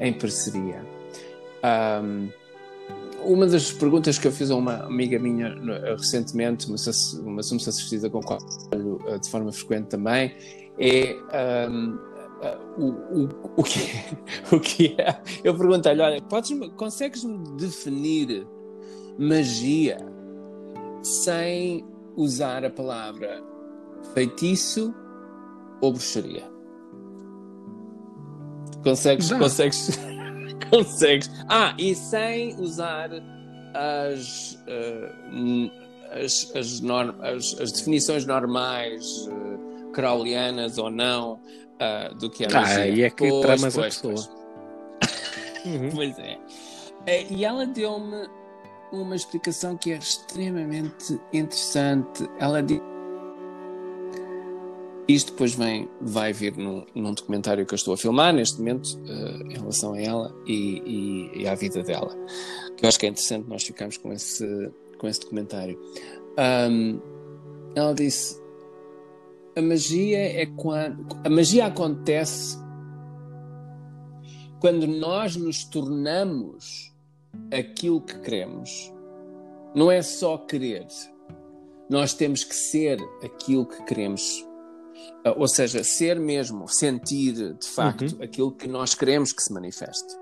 em 0.00 0.12
parceria. 0.12 0.84
Um, 2.02 2.28
uma 3.22 3.46
das 3.46 3.70
perguntas 3.70 4.18
que 4.18 4.26
eu 4.26 4.32
fiz 4.32 4.50
a 4.50 4.56
uma 4.56 4.76
amiga 4.84 5.18
minha 5.18 5.54
recentemente, 5.94 6.66
uma, 6.66 6.76
uma 7.22 7.42
sumo 7.42 7.60
assistida 7.60 8.08
com 8.08 8.20
qual 8.22 8.40
uh, 8.74 9.18
de 9.18 9.28
forma 9.28 9.52
frequente 9.52 9.88
também, 9.88 10.34
é 10.78 11.14
um, 11.68 11.98
uh, 12.42 12.80
o, 12.80 13.22
o, 13.22 13.28
o, 13.56 13.62
que 13.62 13.80
é, 13.80 14.16
o 14.54 14.60
que 14.60 14.96
é. 15.00 15.20
Eu 15.44 15.56
perguntei-lhe: 15.56 16.02
olha, 16.02 16.20
consegues-me 16.76 17.38
definir 17.56 18.46
magia 19.18 19.98
sem 21.02 21.84
usar 22.16 22.64
a 22.64 22.70
palavra 22.70 23.42
feitiço 24.14 24.94
ou 25.80 25.92
bruxaria? 25.92 26.44
Consegues? 28.82 29.30
Consegues? 29.32 29.98
consegues? 30.70 31.30
Ah, 31.48 31.74
e 31.78 31.94
sem 31.94 32.58
usar 32.58 33.10
as, 33.74 34.58
uh, 34.66 35.70
as, 36.12 36.50
as, 36.56 36.80
norm, 36.80 37.14
as, 37.20 37.58
as, 37.60 37.72
definições 37.72 38.24
normais 38.24 39.26
uh, 39.26 39.92
crowleyanas 39.92 40.78
ou 40.78 40.90
não 40.90 41.38
uh, 41.80 42.14
do 42.14 42.30
que 42.30 42.44
magia. 42.52 42.82
Ah, 42.82 42.86
e 42.86 43.02
é 43.02 43.10
que 43.10 43.28
pois, 43.28 43.60
pois, 43.60 43.78
a 43.78 43.82
pessoa. 43.82 44.14
Pois. 44.14 44.30
Uhum. 45.64 45.90
pois 45.94 46.18
é. 46.18 46.38
é. 47.06 47.26
E 47.30 47.44
ela 47.44 47.66
deu-me 47.66 48.28
uma 48.92 49.16
explicação 49.16 49.76
que 49.76 49.92
é 49.92 49.96
extremamente 49.96 51.20
interessante. 51.32 52.28
Ela 52.38 52.62
disse 52.62 52.90
isto 55.14 55.32
depois 55.32 55.54
vem, 55.54 55.88
vai 56.00 56.32
vir 56.32 56.56
num, 56.56 56.86
num, 56.94 57.12
documentário 57.12 57.66
que 57.66 57.74
eu 57.74 57.76
estou 57.76 57.94
a 57.94 57.96
filmar 57.96 58.32
neste 58.32 58.58
momento 58.58 58.86
uh, 58.86 59.50
em 59.50 59.54
relação 59.54 59.94
a 59.94 60.00
ela 60.00 60.34
e, 60.46 61.30
e, 61.34 61.42
e, 61.42 61.48
à 61.48 61.54
vida 61.56 61.82
dela. 61.82 62.16
Que 62.76 62.84
eu 62.84 62.88
acho 62.88 62.98
que 62.98 63.06
é 63.06 63.08
interessante 63.08 63.48
nós 63.48 63.64
ficarmos 63.64 63.96
com 63.96 64.12
esse, 64.12 64.70
com 64.98 65.08
esse 65.08 65.20
documentário. 65.20 65.80
Um, 66.70 67.00
ela 67.74 67.92
disse: 67.92 68.39
a 69.56 69.62
magia 69.62 70.18
é 70.18 70.46
quando. 70.46 71.06
A 71.24 71.30
magia 71.30 71.66
acontece 71.66 72.58
quando 74.60 74.86
nós 74.86 75.36
nos 75.36 75.64
tornamos 75.64 76.92
aquilo 77.52 78.00
que 78.00 78.18
queremos. 78.20 78.92
Não 79.74 79.90
é 79.90 80.02
só 80.02 80.36
querer. 80.38 80.86
Nós 81.88 82.14
temos 82.14 82.44
que 82.44 82.54
ser 82.54 83.00
aquilo 83.22 83.66
que 83.66 83.82
queremos 83.84 84.44
Uh, 85.26 85.38
ou 85.38 85.48
seja, 85.48 85.84
ser 85.84 86.18
mesmo, 86.18 86.66
sentir 86.66 87.54
de 87.54 87.66
facto 87.66 88.16
uhum. 88.16 88.22
aquilo 88.22 88.52
que 88.52 88.66
nós 88.66 88.94
queremos 88.94 89.32
que 89.32 89.42
se 89.42 89.52
manifeste. 89.52 90.14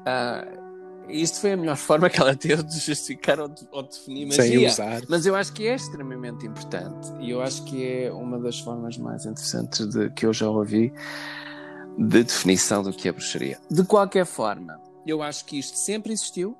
Uh, 0.00 0.63
isto 1.08 1.40
foi 1.40 1.52
a 1.52 1.56
melhor 1.56 1.76
forma 1.76 2.08
que 2.08 2.20
ela 2.20 2.34
teve 2.34 2.62
de 2.62 2.78
justificar 2.78 3.40
ou, 3.40 3.48
de, 3.48 3.66
ou 3.70 3.82
definir 3.82 4.26
magia. 4.26 4.44
Sem 4.44 4.66
usar. 4.66 5.02
Mas 5.08 5.26
eu 5.26 5.34
acho 5.34 5.52
que 5.52 5.66
é 5.66 5.74
extremamente 5.74 6.46
importante 6.46 7.12
e 7.20 7.30
eu 7.30 7.40
acho 7.40 7.64
que 7.64 7.86
é 7.86 8.12
uma 8.12 8.38
das 8.38 8.58
formas 8.60 8.96
mais 8.98 9.24
interessantes 9.24 9.86
de, 9.88 10.10
que 10.10 10.26
eu 10.26 10.32
já 10.32 10.48
ouvi 10.48 10.92
de 11.98 12.24
definição 12.24 12.82
do 12.82 12.92
que 12.92 13.08
é 13.08 13.12
bruxaria. 13.12 13.58
De 13.70 13.84
qualquer 13.84 14.26
forma, 14.26 14.80
eu 15.06 15.22
acho 15.22 15.44
que 15.44 15.58
isto 15.58 15.76
sempre 15.76 16.12
existiu, 16.12 16.56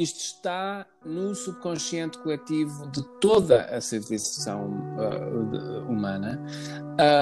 isto 0.00 0.18
está 0.18 0.86
no 1.04 1.34
subconsciente 1.34 2.16
coletivo 2.18 2.90
de 2.90 3.02
toda 3.20 3.64
a 3.66 3.82
civilização 3.82 4.66
uh, 4.96 5.90
humana. 5.90 6.40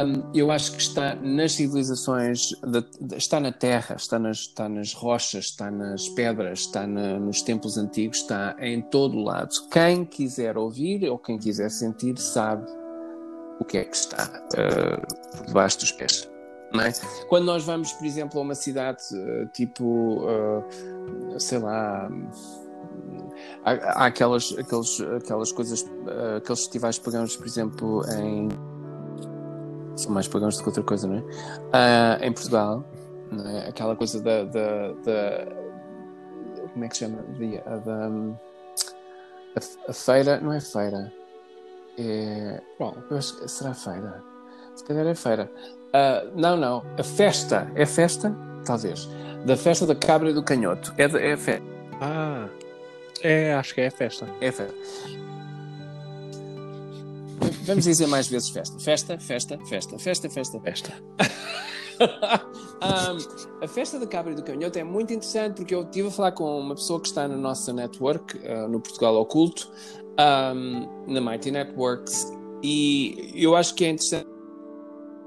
Um, 0.06 0.30
eu 0.32 0.48
acho 0.52 0.70
que 0.72 0.80
está 0.80 1.16
nas 1.16 1.52
civilizações, 1.52 2.50
de, 2.64 2.84
de, 3.00 3.16
está 3.16 3.40
na 3.40 3.50
terra, 3.50 3.96
está 3.96 4.16
nas, 4.16 4.38
está 4.38 4.68
nas 4.68 4.94
rochas, 4.94 5.46
está 5.46 5.72
nas 5.72 6.08
pedras, 6.10 6.60
está 6.60 6.86
na, 6.86 7.18
nos 7.18 7.42
templos 7.42 7.76
antigos, 7.76 8.18
está 8.18 8.54
em 8.60 8.80
todo 8.80 9.18
lado. 9.24 9.50
Quem 9.72 10.04
quiser 10.04 10.56
ouvir 10.56 11.08
ou 11.10 11.18
quem 11.18 11.36
quiser 11.36 11.70
sentir 11.70 12.16
sabe 12.16 12.64
o 13.58 13.64
que 13.64 13.78
é 13.78 13.84
que 13.84 13.96
está 13.96 14.24
uh, 14.54 15.36
por 15.36 15.46
debaixo 15.46 15.80
dos 15.80 15.90
pés. 15.90 16.30
É? 16.74 16.92
Quando 17.28 17.46
nós 17.46 17.64
vamos, 17.64 17.92
por 17.92 18.06
exemplo, 18.06 18.38
a 18.38 18.42
uma 18.42 18.54
cidade 18.54 19.02
uh, 19.14 19.46
tipo, 19.54 20.22
sei 21.38 21.58
lá, 21.58 22.10
há, 23.64 23.72
há 24.02 24.06
aquelas, 24.06 24.54
aquelas, 24.58 25.52
coisas, 25.52 25.82
uh, 25.82 26.36
aqueles 26.36 26.60
festivais 26.60 26.98
pagãos, 26.98 27.36
por 27.36 27.46
exemplo, 27.46 28.02
em. 28.18 28.48
São 29.96 30.12
mais 30.12 30.28
pagãos 30.28 30.56
do 30.56 30.62
que 30.62 30.68
outra 30.68 30.82
coisa, 30.82 31.08
não 31.08 31.16
é? 31.16 31.20
Uh, 31.20 32.24
em 32.24 32.32
Portugal, 32.32 32.84
é? 33.46 33.68
aquela 33.68 33.94
coisa 33.96 34.20
da, 34.20 34.44
da, 34.44 34.92
da, 35.04 35.46
Como 36.72 36.84
é 36.84 36.88
que 36.88 36.96
se 36.96 37.04
chama? 37.04 37.18
A, 37.66 37.76
da, 37.76 38.06
a, 39.56 39.90
a, 39.90 39.92
feira. 39.92 40.40
Não 40.40 40.52
é 40.52 40.60
feira. 40.60 41.12
É. 41.98 42.62
Bom, 42.78 42.94
será 43.20 43.74
feira? 43.74 44.22
Se 44.76 44.84
calhar 44.84 45.06
é 45.06 45.14
feira. 45.14 45.50
Uh, 45.88 46.30
não, 46.38 46.56
não. 46.56 46.82
A 46.98 47.02
festa. 47.02 47.70
É 47.74 47.84
festa? 47.84 48.34
Talvez. 48.64 49.08
Da 49.44 49.56
festa 49.56 49.86
da 49.86 49.94
cabra 49.94 50.30
e 50.30 50.32
do 50.32 50.42
canhoto. 50.42 50.94
É, 50.96 51.08
de, 51.08 51.18
é 51.18 51.36
festa. 51.36 51.64
Ah. 52.00 52.48
É, 53.22 53.54
acho 53.54 53.74
que 53.74 53.80
é 53.80 53.90
festa. 53.90 54.28
É 54.40 54.52
festa. 54.52 54.74
Vamos 57.64 57.84
dizer 57.84 58.06
mais 58.06 58.28
vezes 58.28 58.48
festa. 58.48 58.78
Festa, 58.78 59.18
festa, 59.18 59.58
festa, 59.66 59.98
festa, 59.98 60.30
festa, 60.30 60.60
festa. 60.60 60.92
um, 62.80 63.64
a 63.64 63.68
festa 63.68 63.98
da 63.98 64.06
Cabra 64.06 64.32
e 64.32 64.36
do 64.36 64.42
Canhoto 64.42 64.78
é 64.78 64.84
muito 64.84 65.12
interessante 65.12 65.56
porque 65.56 65.74
eu 65.74 65.82
estive 65.82 66.08
a 66.08 66.10
falar 66.10 66.32
com 66.32 66.60
uma 66.60 66.74
pessoa 66.74 67.00
que 67.00 67.08
está 67.08 67.28
na 67.28 67.36
nossa 67.36 67.72
network, 67.72 68.38
uh, 68.38 68.68
no 68.68 68.80
Portugal 68.80 69.16
Oculto, 69.16 69.70
um, 70.18 71.12
na 71.12 71.20
Mighty 71.20 71.50
Networks, 71.50 72.26
e 72.62 73.32
eu 73.34 73.54
acho 73.54 73.74
que 73.74 73.84
é 73.84 73.90
interessante 73.90 74.26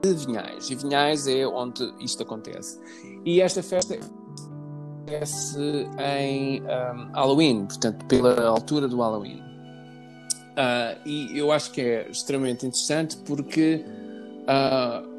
de 0.02 0.14
Vinhais. 0.14 0.70
E 0.70 0.76
Vinhais 0.76 1.28
é 1.28 1.46
onde 1.46 1.94
isto 2.00 2.24
acontece. 2.24 2.80
E 3.24 3.40
esta 3.40 3.62
festa 3.62 4.00
acontece 5.12 5.88
em 6.00 6.62
um, 6.62 7.12
Halloween, 7.14 7.66
portanto, 7.66 8.06
pela 8.06 8.48
altura 8.48 8.88
do 8.88 8.98
Halloween. 8.98 9.42
Uh, 10.52 11.00
e 11.06 11.38
eu 11.38 11.52
acho 11.52 11.72
que 11.72 11.82
é 11.82 12.10
extremamente 12.10 12.66
interessante 12.66 13.18
porque 13.18 13.86
uh, 14.44 15.12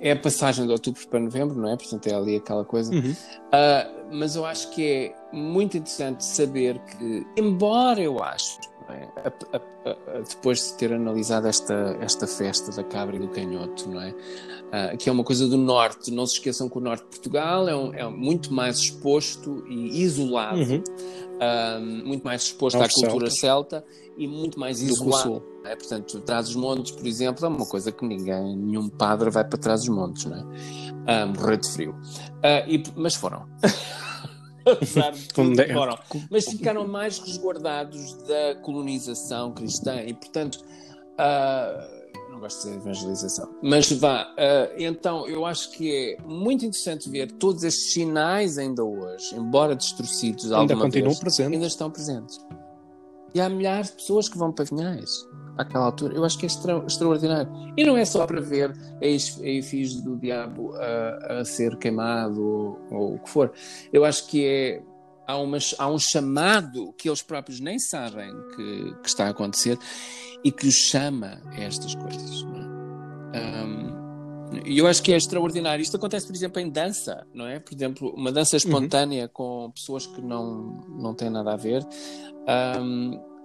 é 0.00 0.12
a 0.12 0.16
passagem 0.16 0.66
de 0.66 0.72
outubro 0.72 1.06
para 1.08 1.20
novembro, 1.20 1.56
não 1.56 1.70
é? 1.70 1.76
Portanto, 1.76 2.06
é 2.06 2.14
ali 2.14 2.36
aquela 2.36 2.64
coisa. 2.64 2.92
Uhum. 2.92 3.12
Uh, 3.12 4.14
mas 4.14 4.36
eu 4.36 4.44
acho 4.44 4.70
que 4.70 4.86
é 4.86 5.14
muito 5.32 5.76
interessante 5.76 6.24
saber 6.24 6.78
que, 6.78 7.26
embora 7.36 8.00
eu 8.00 8.22
acho 8.22 8.58
é? 8.92 9.08
a, 9.24 9.56
a, 9.56 9.90
a, 9.90 10.20
depois 10.20 10.68
de 10.68 10.74
ter 10.74 10.92
analisado 10.92 11.46
esta, 11.46 11.96
esta 12.00 12.26
festa 12.26 12.70
da 12.70 12.84
cabra 12.84 13.16
e 13.16 13.18
do 13.18 13.28
canhoto, 13.28 13.88
não 13.88 14.00
é? 14.00 14.10
Uh, 14.10 14.96
que 14.98 15.08
é 15.08 15.12
uma 15.12 15.24
coisa 15.24 15.48
do 15.48 15.56
norte. 15.56 16.10
Não 16.10 16.26
se 16.26 16.34
esqueçam 16.34 16.68
que 16.68 16.78
o 16.78 16.80
norte 16.80 17.02
de 17.04 17.08
Portugal 17.10 17.68
é, 17.68 17.76
um, 17.76 17.94
é 17.94 18.08
muito 18.08 18.52
mais 18.52 18.78
exposto 18.78 19.64
e 19.68 20.02
isolado, 20.02 20.58
uhum. 20.58 20.82
uh, 20.82 22.06
muito 22.06 22.24
mais 22.24 22.42
exposto 22.42 22.76
à 22.76 22.88
cultura 22.88 23.30
celta. 23.30 23.80
celta. 23.80 23.84
e 24.16 24.26
muito 24.26 24.58
mais 24.58 24.80
isolado. 24.80 25.42
É? 25.64 25.74
Portanto, 25.74 26.20
Trás 26.20 26.48
os 26.48 26.56
Montes, 26.56 26.92
por 26.92 27.06
exemplo, 27.06 27.44
é 27.44 27.48
uma 27.48 27.66
coisa 27.66 27.90
que 27.90 28.04
ninguém, 28.06 28.56
nenhum 28.56 28.88
padre 28.88 29.30
vai 29.30 29.44
para 29.44 29.58
Trás 29.58 29.82
os 29.82 29.88
Montes, 29.88 30.26
não 30.26 30.36
é? 30.36 30.42
Uh, 30.42 31.28
morrer 31.28 31.58
de 31.58 31.72
frio. 31.72 31.94
E, 32.68 32.82
mas 32.96 33.14
foram. 33.14 33.46
apesar 34.66 35.12
de 35.12 35.28
tudo, 35.32 35.56
foram. 35.72 35.98
Mas 36.30 36.44
ficaram 36.46 36.86
mais 36.86 37.18
resguardados 37.18 38.14
da 38.24 38.56
colonização 38.62 39.52
cristã 39.52 40.02
e, 40.02 40.12
portanto, 40.12 40.56
uh, 40.56 42.30
não 42.30 42.40
gosto 42.40 42.62
de 42.62 42.68
dizer 42.68 42.80
evangelização, 42.80 43.54
mas 43.62 43.90
vá. 43.92 44.34
Uh, 44.34 44.74
então, 44.78 45.26
eu 45.26 45.46
acho 45.46 45.70
que 45.72 45.90
é 45.90 46.22
muito 46.22 46.64
interessante 46.64 47.08
ver 47.08 47.32
todos 47.32 47.64
estes 47.64 47.92
sinais 47.92 48.58
ainda 48.58 48.84
hoje, 48.84 49.34
embora 49.34 49.74
distorcidos 49.74 50.52
ainda 50.52 50.74
continuam 50.74 51.10
vez, 51.10 51.20
presentes. 51.20 51.52
ainda 51.52 51.66
estão 51.66 51.90
presentes. 51.90 52.38
E 53.34 53.40
há 53.40 53.48
milhares 53.48 53.90
de 53.90 53.96
pessoas 53.96 54.28
que 54.28 54.38
vão 54.38 54.50
para 54.50 54.64
Vinhais 54.64 55.10
àquela 55.56 55.86
altura. 55.86 56.14
Eu 56.14 56.24
acho 56.24 56.38
que 56.38 56.46
é 56.46 56.48
extra, 56.48 56.78
extraordinário. 56.86 57.50
E 57.76 57.84
não 57.84 57.96
é 57.96 58.04
só 58.04 58.26
para 58.26 58.40
ver 58.40 58.70
a 58.70 59.62
fiz 59.62 60.00
do 60.00 60.16
diabo 60.16 60.74
a, 60.74 61.40
a 61.40 61.44
ser 61.44 61.76
queimado 61.78 62.42
ou, 62.42 62.78
ou, 62.90 63.14
o 63.14 63.18
que 63.18 63.30
for. 63.30 63.52
Eu 63.92 64.04
acho 64.04 64.26
que 64.26 64.44
é. 64.44 64.82
Há, 65.28 65.38
uma, 65.38 65.58
há 65.78 65.90
um 65.90 65.98
chamado 65.98 66.92
que 66.92 67.08
eles 67.08 67.20
próprios 67.20 67.58
nem 67.58 67.80
sabem 67.80 68.32
que, 68.54 68.94
que 69.02 69.08
está 69.08 69.26
a 69.26 69.30
acontecer 69.30 69.76
e 70.44 70.52
que 70.52 70.68
os 70.68 70.74
chama 70.74 71.40
a 71.50 71.60
estas 71.60 71.96
coisas. 71.96 72.46
É? 73.32 73.64
Um, 73.64 73.96
e 74.64 74.78
eu 74.78 74.86
acho 74.86 75.02
que 75.02 75.12
é 75.12 75.16
extraordinário. 75.16 75.82
Isto 75.82 75.96
acontece, 75.96 76.28
por 76.28 76.36
exemplo, 76.36 76.60
em 76.60 76.70
dança, 76.70 77.26
não 77.34 77.44
é? 77.44 77.58
Por 77.58 77.74
exemplo, 77.74 78.14
uma 78.16 78.30
dança 78.30 78.56
espontânea 78.56 79.24
uhum. 79.24 79.30
com 79.32 79.70
pessoas 79.72 80.06
que 80.06 80.22
não, 80.22 80.84
não 80.88 81.12
têm 81.12 81.28
nada 81.28 81.54
a 81.54 81.56
ver. 81.56 81.84
Um, 82.80 83.35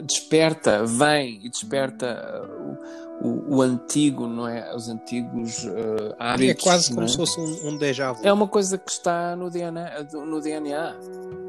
desperta, 0.00 0.84
vem 0.84 1.40
e 1.42 1.48
desperta 1.48 2.46
uh, 2.48 3.26
o, 3.26 3.56
o, 3.56 3.62
antigo, 3.62 4.26
não 4.26 4.48
é? 4.48 4.74
Os 4.74 4.88
antigos 4.88 5.64
uh, 5.64 6.14
hábitos. 6.18 6.48
É 6.48 6.54
quase 6.54 6.88
como 6.90 7.02
é? 7.02 7.08
se 7.08 7.16
fosse 7.16 7.40
um, 7.40 7.68
um 7.68 7.76
déjà 7.76 8.12
vu. 8.12 8.26
É 8.26 8.32
uma 8.32 8.48
coisa 8.48 8.78
que 8.78 8.90
está 8.90 9.36
no 9.36 9.50
DNA, 9.50 10.06
no 10.12 10.40
DNA 10.40 10.96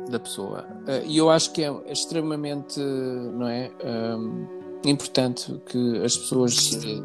da 0.09 0.19
pessoa. 0.19 0.65
Uh, 0.87 1.05
e 1.05 1.17
eu 1.17 1.29
acho 1.29 1.51
que 1.51 1.63
é 1.63 1.71
extremamente, 1.87 2.79
não 2.79 3.47
é? 3.47 3.71
Um, 3.83 4.63
importante 4.85 5.61
que 5.65 6.03
as 6.03 6.17
pessoas 6.17 6.71
uh, 6.73 7.01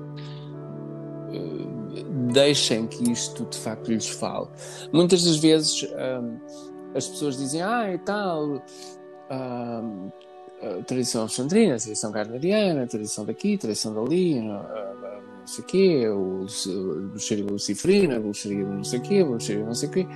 uh, 1.31 2.33
deixem 2.33 2.87
que 2.88 3.11
isto 3.11 3.44
de 3.44 3.57
facto 3.59 3.88
lhes 3.88 4.09
fale. 4.09 4.48
Muitas 4.92 5.22
das 5.24 5.37
vezes 5.37 5.85
um, 5.85 6.38
as 6.94 7.07
pessoas 7.07 7.37
dizem, 7.37 7.62
ah, 7.62 7.92
e 7.92 7.98
tal. 7.98 8.62
Um, 9.31 10.11
tradição 10.87 11.23
alexandrina, 11.23 11.77
tradição 11.77 12.12
carnariana, 12.12 12.87
tradição 12.87 13.25
daqui, 13.25 13.57
tradição 13.57 13.94
dali, 13.94 14.40
não, 14.40 14.62
não 15.40 15.47
sei 15.47 15.64
o 15.64 15.66
quê, 15.66 16.09
o, 16.09 16.47
bruxaria 17.11 17.44
lucifrina, 17.44 18.16
a 18.16 18.21
bruxaria 18.21 18.64
não 18.64 18.85
sei 18.85 18.99
o 18.99 19.03
quê, 19.03 19.21
a 19.21 19.25
bruxaria 19.25 19.64
não 19.64 19.75
sei 19.75 19.88
o 19.88 19.92
quê. 19.92 20.07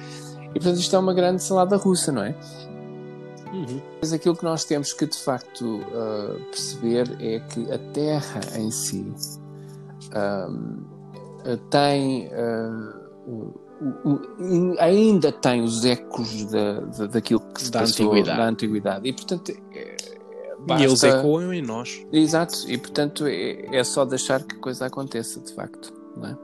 E 0.51 0.61
portanto 0.61 0.79
isto 0.79 0.95
é 0.95 0.99
uma 0.99 1.15
grande 1.15 1.43
salada 1.43 1.77
russa, 1.77 2.13
não 2.13 2.25
é? 2.25 2.35
Uhum. 3.53 3.81
Mas 4.01 4.13
aquilo 4.13 4.37
que 4.37 4.45
nós 4.45 4.65
temos 4.65 4.93
que 4.93 5.07
de 5.07 5.19
facto 5.19 5.81
uh, 5.81 6.41
perceber 6.51 7.17
é 7.21 7.41
que 7.41 7.71
a 7.71 7.79
Terra 7.93 8.41
em 8.57 8.71
si 8.71 9.13
uh, 10.09 11.57
tem 11.71 12.29
uh, 12.29 13.03
ainda 14.79 15.33
tem 15.33 15.63
os 15.63 15.85
ecos 15.85 16.45
da, 16.47 16.81
da, 16.81 17.07
daquilo 17.07 17.41
que 17.41 17.63
se 17.63 17.71
da 17.71 17.81
passou 17.81 18.07
antiguidade. 18.07 18.39
da 18.39 18.49
antiguidade 18.49 19.09
e 19.09 19.13
portanto 19.13 19.53
é, 19.75 19.97
basta... 20.67 20.83
e 20.83 20.87
eles 20.87 21.03
ecoam 21.03 21.53
em 21.53 21.63
nós 21.63 22.05
exato 22.13 22.65
e 22.69 22.79
portanto 22.79 23.27
é, 23.27 23.77
é, 23.77 23.85
só 23.85 24.05
deixar 24.05 24.43
que 24.43 24.57
a 24.57 24.59
coisa 24.59 24.87
aconteça 24.87 25.41
de 25.41 25.53
facto 25.55 25.93
não 26.17 26.29
é? 26.29 26.37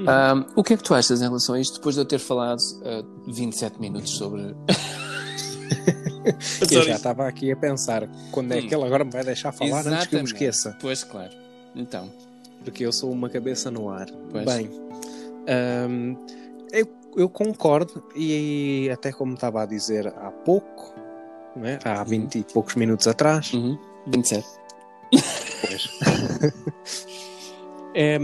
Uhum. 0.00 0.46
o 0.56 0.64
que 0.64 0.72
é 0.72 0.76
que 0.78 0.82
tu 0.82 0.94
achas 0.94 1.20
em 1.20 1.24
relação 1.24 1.54
a 1.54 1.60
isto 1.60 1.74
depois 1.74 1.94
de 1.94 2.00
eu 2.00 2.04
ter 2.06 2.18
falado 2.18 2.60
uh, 2.60 3.30
27 3.30 3.78
minutos 3.78 4.10
sobre 4.10 4.54
eu 6.70 6.82
já 6.82 6.96
estava 6.96 7.26
aqui 7.26 7.50
a 7.50 7.56
pensar 7.56 8.08
quando 8.30 8.52
é 8.52 8.58
hum. 8.58 8.68
que 8.68 8.74
ele 8.74 8.84
agora 8.84 9.04
me 9.04 9.10
vai 9.10 9.24
deixar 9.24 9.52
falar 9.52 9.80
Exatamente. 9.80 9.96
antes 9.96 10.06
que 10.08 10.14
eu 10.14 10.18
me 10.20 10.26
esqueça. 10.26 10.76
Pois, 10.80 11.04
claro. 11.04 11.32
Então. 11.74 12.10
Porque 12.64 12.84
eu 12.84 12.92
sou 12.92 13.10
uma 13.10 13.28
cabeça 13.28 13.70
no 13.70 13.88
ar. 13.88 14.06
Pois. 14.30 14.44
Bem, 14.44 14.70
hum, 15.88 16.16
eu, 16.72 16.86
eu, 17.16 17.28
concordo, 17.28 18.04
e 18.14 18.90
até 18.92 19.12
como 19.12 19.34
estava 19.34 19.62
a 19.62 19.66
dizer 19.66 20.08
há 20.08 20.30
pouco, 20.30 20.94
é? 21.62 21.78
há 21.84 22.02
20 22.04 22.38
e 22.38 22.44
poucos 22.44 22.74
minutos 22.74 23.06
atrás. 23.06 23.52
Uhum. 23.52 23.78
27. 24.06 24.46
Pois. 25.60 25.98
é, 27.94 28.18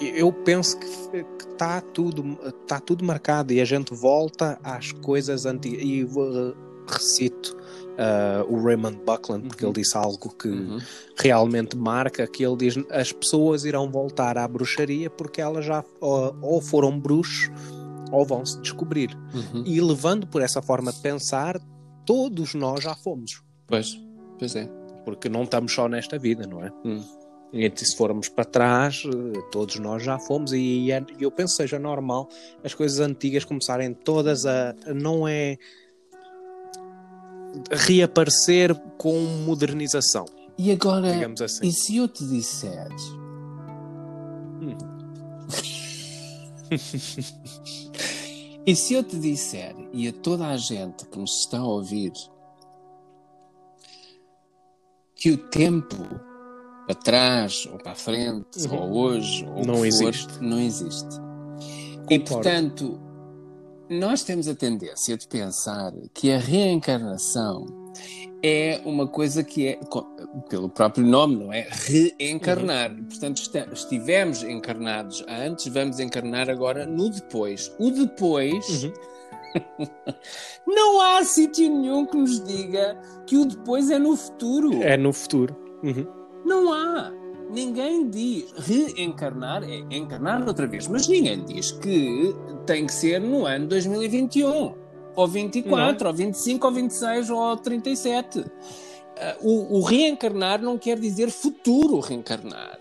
eu 0.00 0.32
penso 0.32 0.78
que 0.78 0.86
está 1.50 1.80
tudo, 1.80 2.36
tá 2.66 2.80
tudo 2.80 3.04
marcado 3.04 3.52
e 3.52 3.60
a 3.60 3.64
gente 3.64 3.94
volta 3.94 4.58
às 4.62 4.92
coisas 4.92 5.46
antigas. 5.46 5.82
E 5.82 6.04
uh, 6.04 6.54
recito 6.88 7.56
uh, 7.96 8.52
o 8.52 8.62
Raymond 8.62 8.98
Buckland, 9.04 9.48
porque 9.48 9.64
uhum. 9.64 9.72
ele 9.72 9.82
disse 9.82 9.96
algo 9.96 10.34
que 10.36 10.48
uhum. 10.48 10.78
realmente 11.16 11.76
marca, 11.76 12.26
que 12.26 12.44
ele 12.44 12.56
diz 12.56 12.74
as 12.90 13.12
pessoas 13.12 13.64
irão 13.64 13.90
voltar 13.90 14.38
à 14.38 14.46
bruxaria 14.46 15.10
porque 15.10 15.40
elas 15.40 15.64
já 15.64 15.84
ou, 16.00 16.36
ou 16.40 16.60
foram 16.60 16.98
bruxos 16.98 17.50
ou 18.12 18.24
vão 18.24 18.44
se 18.44 18.60
descobrir. 18.60 19.16
Uhum. 19.34 19.64
E 19.66 19.80
levando 19.80 20.26
por 20.26 20.42
essa 20.42 20.62
forma 20.62 20.92
de 20.92 21.00
pensar, 21.00 21.60
todos 22.06 22.54
nós 22.54 22.82
já 22.82 22.94
fomos. 22.94 23.42
Pois, 23.66 24.00
pois 24.38 24.54
é. 24.56 24.66
Porque 25.04 25.28
não 25.28 25.42
estamos 25.42 25.72
só 25.72 25.88
nesta 25.88 26.18
vida, 26.18 26.46
não 26.46 26.64
é? 26.64 26.72
Hum. 26.84 27.04
E 27.52 27.70
se 27.76 27.96
formos 27.96 28.28
para 28.28 28.44
trás, 28.44 29.02
eh, 29.06 29.40
todos 29.50 29.78
nós 29.78 30.02
já 30.02 30.18
fomos, 30.18 30.52
e 30.52 30.88
eu 31.20 31.30
penso 31.30 31.56
que 31.56 31.62
seja 31.62 31.78
normal 31.78 32.28
as 32.62 32.74
coisas 32.74 32.98
antigas 33.00 33.44
começarem 33.44 33.94
todas 33.94 34.46
a. 34.46 34.74
Não 34.94 35.26
é. 35.28 35.56
reaparecer 37.70 38.74
com 38.98 39.18
modernização. 39.44 40.26
E 40.58 40.72
agora, 40.72 41.12
digamos 41.12 41.40
assim. 41.40 41.66
e 41.66 41.72
se 41.72 41.96
eu 41.96 42.08
te 42.08 42.26
disser. 42.26 42.88
Hum. 44.60 44.76
e 48.66 48.74
se 48.74 48.94
eu 48.94 49.04
te 49.04 49.16
disser, 49.16 49.76
e 49.92 50.08
a 50.08 50.12
toda 50.12 50.48
a 50.48 50.56
gente 50.56 51.06
que 51.06 51.18
nos 51.18 51.40
está 51.40 51.58
a 51.58 51.64
ouvir, 51.64 52.12
que 55.14 55.30
o 55.30 55.38
tempo 55.38 55.96
para 56.86 56.94
trás 56.94 57.66
ou 57.70 57.78
para 57.78 57.92
a 57.92 57.94
frente, 57.94 58.66
uhum. 58.66 58.76
ou 58.76 58.92
hoje, 58.92 59.46
ou 59.46 59.64
não 59.64 59.76
for, 59.76 59.86
existe. 59.86 60.38
não 60.40 60.60
existe. 60.60 61.16
Concordo. 61.16 62.12
E 62.12 62.18
portanto, 62.20 63.00
nós 63.88 64.24
temos 64.24 64.48
a 64.48 64.54
tendência 64.54 65.16
de 65.16 65.26
pensar 65.28 65.92
que 66.12 66.32
a 66.32 66.38
reencarnação 66.38 67.85
é 68.42 68.80
uma 68.84 69.06
coisa 69.06 69.42
que 69.42 69.68
é, 69.68 69.80
pelo 70.48 70.68
próprio 70.68 71.04
nome, 71.04 71.36
não 71.36 71.52
é? 71.52 71.66
Reencarnar. 71.70 72.92
Uhum. 72.92 73.04
Portanto, 73.04 73.42
estivemos 73.72 74.42
encarnados 74.42 75.24
antes, 75.28 75.66
vamos 75.68 75.98
encarnar 75.98 76.50
agora 76.50 76.86
no 76.86 77.08
depois. 77.10 77.72
O 77.78 77.90
depois. 77.90 78.84
Uhum. 78.84 78.92
não 80.66 81.00
há 81.00 81.24
sítio 81.24 81.70
nenhum 81.70 82.04
que 82.04 82.16
nos 82.16 82.42
diga 82.44 82.98
que 83.26 83.36
o 83.36 83.44
depois 83.46 83.90
é 83.90 83.98
no 83.98 84.16
futuro. 84.16 84.82
É 84.82 84.96
no 84.96 85.12
futuro. 85.12 85.56
Uhum. 85.82 86.06
Não 86.44 86.72
há. 86.72 87.12
Ninguém 87.50 88.10
diz 88.10 88.52
reencarnar 88.56 89.62
é 89.62 89.76
encarnar 89.96 90.46
outra 90.46 90.66
vez, 90.66 90.88
mas 90.88 91.06
ninguém 91.06 91.44
diz 91.44 91.70
que 91.70 92.34
tem 92.66 92.86
que 92.86 92.92
ser 92.92 93.20
no 93.20 93.46
ano 93.46 93.68
2021, 93.68 94.74
ou 95.16 95.26
24, 95.26 96.04
não. 96.04 96.10
ou 96.10 96.16
25, 96.16 96.66
ou 96.66 96.72
26, 96.72 97.30
ou 97.30 97.56
37. 97.56 98.40
Uh, 98.40 98.46
o, 99.40 99.78
o, 99.78 99.82
reencarnar 99.82 100.60
não 100.60 100.76
quer 100.76 100.98
dizer 100.98 101.30
futuro 101.30 102.00
reencarnar. 102.00 102.78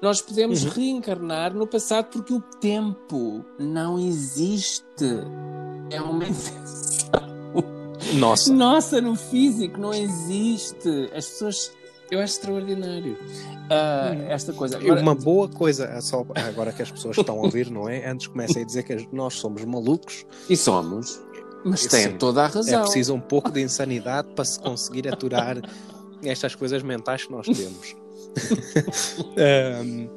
Nós 0.00 0.20
podemos 0.20 0.64
uhum. 0.64 0.70
reencarnar 0.70 1.54
no 1.54 1.66
passado 1.66 2.06
porque 2.10 2.32
o 2.32 2.40
tempo 2.40 3.44
não 3.58 3.98
existe. 3.98 5.04
É 5.90 6.00
uma 6.00 6.24
invenção. 6.24 7.10
Nossa. 8.14 8.52
Nossa, 8.52 9.00
no 9.00 9.14
físico 9.14 9.78
não 9.78 9.92
existe. 9.92 11.10
As 11.14 11.26
pessoas 11.26 11.70
eu 12.10 12.20
acho 12.20 12.34
extraordinário 12.34 13.14
uh, 13.14 14.30
esta 14.30 14.52
coisa. 14.52 14.78
Agora... 14.78 15.00
Uma 15.00 15.14
boa 15.14 15.48
coisa, 15.48 16.00
só 16.00 16.24
agora 16.34 16.72
que 16.72 16.82
as 16.82 16.90
pessoas 16.90 17.16
estão 17.16 17.38
a 17.38 17.42
ouvir, 17.42 17.70
não 17.70 17.88
é? 17.88 18.08
Antes 18.08 18.26
comecem 18.26 18.62
a 18.62 18.66
dizer 18.66 18.82
que 18.82 19.08
nós 19.12 19.34
somos 19.34 19.64
malucos. 19.64 20.24
E 20.48 20.56
somos. 20.56 21.20
Mas 21.64 21.86
tem 21.86 22.12
toda 22.18 22.44
a 22.44 22.46
razão. 22.46 22.80
É 22.80 22.82
preciso 22.82 23.14
um 23.14 23.20
pouco 23.20 23.50
de 23.50 23.62
insanidade 23.62 24.28
para 24.34 24.44
se 24.44 24.58
conseguir 24.60 25.08
aturar 25.08 25.56
estas 26.22 26.54
coisas 26.54 26.82
mentais 26.82 27.24
que 27.24 27.32
nós 27.32 27.46
temos. 27.46 27.96
um, 29.84 30.08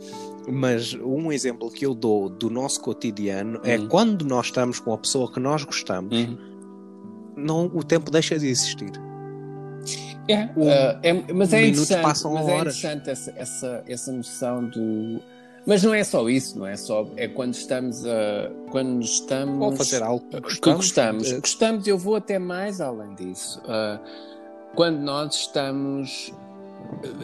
mas 0.49 0.93
um 0.93 1.31
exemplo 1.31 1.69
que 1.69 1.86
eu 1.86 1.93
dou 1.93 2.29
do 2.29 2.49
nosso 2.49 2.81
cotidiano 2.81 3.60
é 3.63 3.77
Hum. 3.77 3.88
quando 3.88 4.25
nós 4.25 4.47
estamos 4.47 4.79
com 4.79 4.93
a 4.93 4.97
pessoa 4.97 5.31
que 5.31 5.39
nós 5.39 5.63
gostamos, 5.63 6.15
Uhum. 6.17 6.38
não, 7.36 7.65
o 7.73 7.83
tempo 7.83 8.10
deixa 8.12 8.38
de 8.38 8.47
existir. 8.47 8.91
É, 10.29 10.43
uh, 10.43 10.99
é, 11.03 11.13
mas 11.33 11.53
é 11.53 11.62
Minutos 11.62 11.83
interessante, 11.83 12.01
passam 12.01 12.33
mas 12.33 12.47
é 12.47 12.55
interessante 12.55 13.10
essa, 13.10 13.33
essa, 13.38 13.83
essa 13.88 14.12
noção 14.12 14.65
do. 14.69 15.21
Mas 15.67 15.84
não 15.84 15.93
é 15.93 16.01
só 16.01 16.30
isso, 16.30 16.58
não 16.58 16.65
é 16.65 16.77
só. 16.77 17.06
É 17.17 17.27
quando 17.27 17.53
estamos 17.53 18.06
a. 18.06 18.49
Quando 18.71 19.01
estamos. 19.03 19.62
Ou 19.62 19.75
fazer 19.75 20.01
algo 20.01 20.25
que 20.30 20.39
gostamos. 20.39 20.77
gostamos. 20.77 21.32
Eh, 21.34 21.39
Gostamos, 21.41 21.86
eu 21.86 21.97
vou 21.97 22.15
até 22.15 22.39
mais 22.39 22.80
além 22.80 23.13
disso. 23.15 23.62
Uh, 23.65 23.99
quando 24.75 24.99
nós 24.99 25.36
estamos 25.36 26.34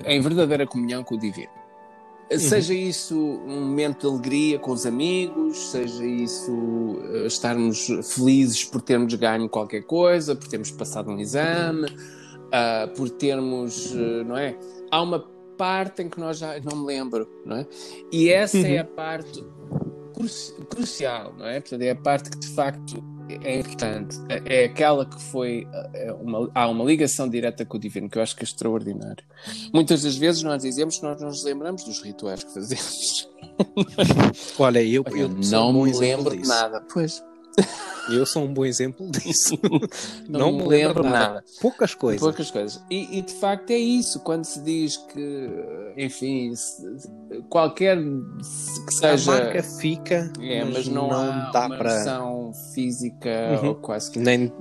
em 0.05 0.19
verdadeira 0.19 0.67
comunhão 0.67 1.05
com 1.05 1.15
o 1.15 1.19
divino. 1.19 1.47
Seja 2.37 2.73
isso 2.73 3.15
um 3.15 3.61
momento 3.61 4.01
de 4.01 4.07
alegria 4.07 4.59
com 4.59 4.71
os 4.71 4.85
amigos, 4.85 5.57
seja 5.71 6.03
isso 6.03 6.51
uh, 6.51 7.25
estarmos 7.27 7.87
felizes 8.13 8.65
por 8.65 8.81
termos 8.81 9.13
ganho 9.13 9.47
qualquer 9.47 9.83
coisa, 9.83 10.35
por 10.35 10.47
termos 10.47 10.71
passado 10.71 11.11
um 11.11 11.19
exame, 11.19 11.85
uh, 11.85 12.93
por 12.95 13.09
termos, 13.09 13.93
não 14.25 14.35
é? 14.35 14.57
Há 14.91 15.01
uma 15.01 15.32
parte 15.57 16.01
em 16.01 16.09
que 16.09 16.19
nós 16.19 16.37
já 16.37 16.59
não 16.59 16.77
me 16.77 16.85
lembro, 16.87 17.27
não 17.45 17.57
é? 17.57 17.65
E 18.11 18.29
essa 18.29 18.57
é 18.59 18.79
a 18.79 18.85
parte 18.85 19.43
cru- 20.13 20.65
crucial, 20.69 21.33
não 21.37 21.45
é? 21.45 21.59
Portanto, 21.59 21.81
é 21.81 21.91
a 21.91 21.95
parte 21.95 22.29
que 22.29 22.39
de 22.39 22.47
facto 22.49 23.03
é 23.41 23.59
importante. 23.59 24.17
É 24.45 24.65
aquela 24.65 25.05
que 25.05 25.21
foi. 25.21 25.65
É 25.93 26.11
uma, 26.13 26.49
há 26.53 26.67
uma 26.67 26.83
ligação 26.83 27.27
direta 27.29 27.65
com 27.65 27.77
o 27.77 27.79
divino, 27.79 28.09
que 28.09 28.17
eu 28.17 28.21
acho 28.21 28.35
que 28.35 28.43
é 28.43 28.45
extraordinário. 28.45 29.23
Muitas 29.73 30.03
das 30.03 30.15
vezes 30.15 30.43
nós 30.43 30.61
dizemos 30.61 30.97
que 30.97 31.03
nós 31.03 31.21
nos 31.21 31.43
lembramos 31.43 31.83
dos 31.83 32.01
rituais 32.01 32.43
que 32.43 32.53
fazemos. 32.53 33.29
Olha, 34.59 34.83
eu, 34.83 35.03
eu, 35.11 35.17
eu 35.17 35.29
não 35.29 35.71
me 35.73 35.91
lembro 35.93 36.35
de 36.35 36.47
nada. 36.47 36.81
Pois. 36.93 37.23
Eu 38.09 38.25
sou 38.25 38.43
um 38.43 38.53
bom 38.53 38.65
exemplo 38.65 39.09
disso. 39.09 39.57
não, 40.27 40.39
não 40.39 40.51
me 40.51 40.67
lembro 40.67 41.03
nada. 41.03 41.17
nada. 41.19 41.43
Poucas 41.61 41.95
coisas. 41.95 42.19
Poucas 42.19 42.51
coisas. 42.51 42.83
E, 42.89 43.17
e, 43.17 43.21
de 43.21 43.33
facto 43.33 43.69
é 43.71 43.77
isso. 43.77 44.19
Quando 44.19 44.43
se 44.43 44.59
diz 44.61 44.97
que, 44.97 45.49
enfim, 45.97 46.53
qualquer 47.49 47.97
que 47.97 48.93
seja. 48.93 49.31
A 49.31 49.35
marca 49.35 49.63
fica, 49.63 50.31
é, 50.41 50.63
mas, 50.63 50.73
mas 50.73 50.87
não, 50.87 51.07
não 51.09 51.31
há 51.31 51.51
dá 51.51 51.65
uma 51.67 51.77
para. 51.77 52.53
física 52.73 53.29
uhum. 53.61 53.69
ou 53.69 53.75
quase 53.75 54.11
que. 54.11 54.19
Nem, 54.19 54.51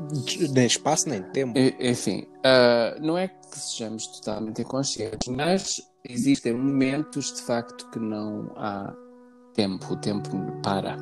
nem 0.51 0.67
espaço, 0.67 1.09
nem 1.09 1.23
tempo. 1.23 1.59
Enfim, 1.81 2.27
uh, 2.39 3.01
não 3.01 3.19
é 3.19 3.29
que 3.29 3.59
sejamos 3.59 4.07
totalmente 4.07 4.63
inconscientes, 4.63 5.29
mas 5.29 5.83
existem 6.09 6.53
momentos 6.53 7.33
de 7.33 7.43
facto 7.43 7.91
que 7.91 7.99
não 7.99 8.53
há 8.57 8.95
tempo, 9.55 9.93
o 9.93 9.97
tempo 9.97 10.31
para 10.63 10.97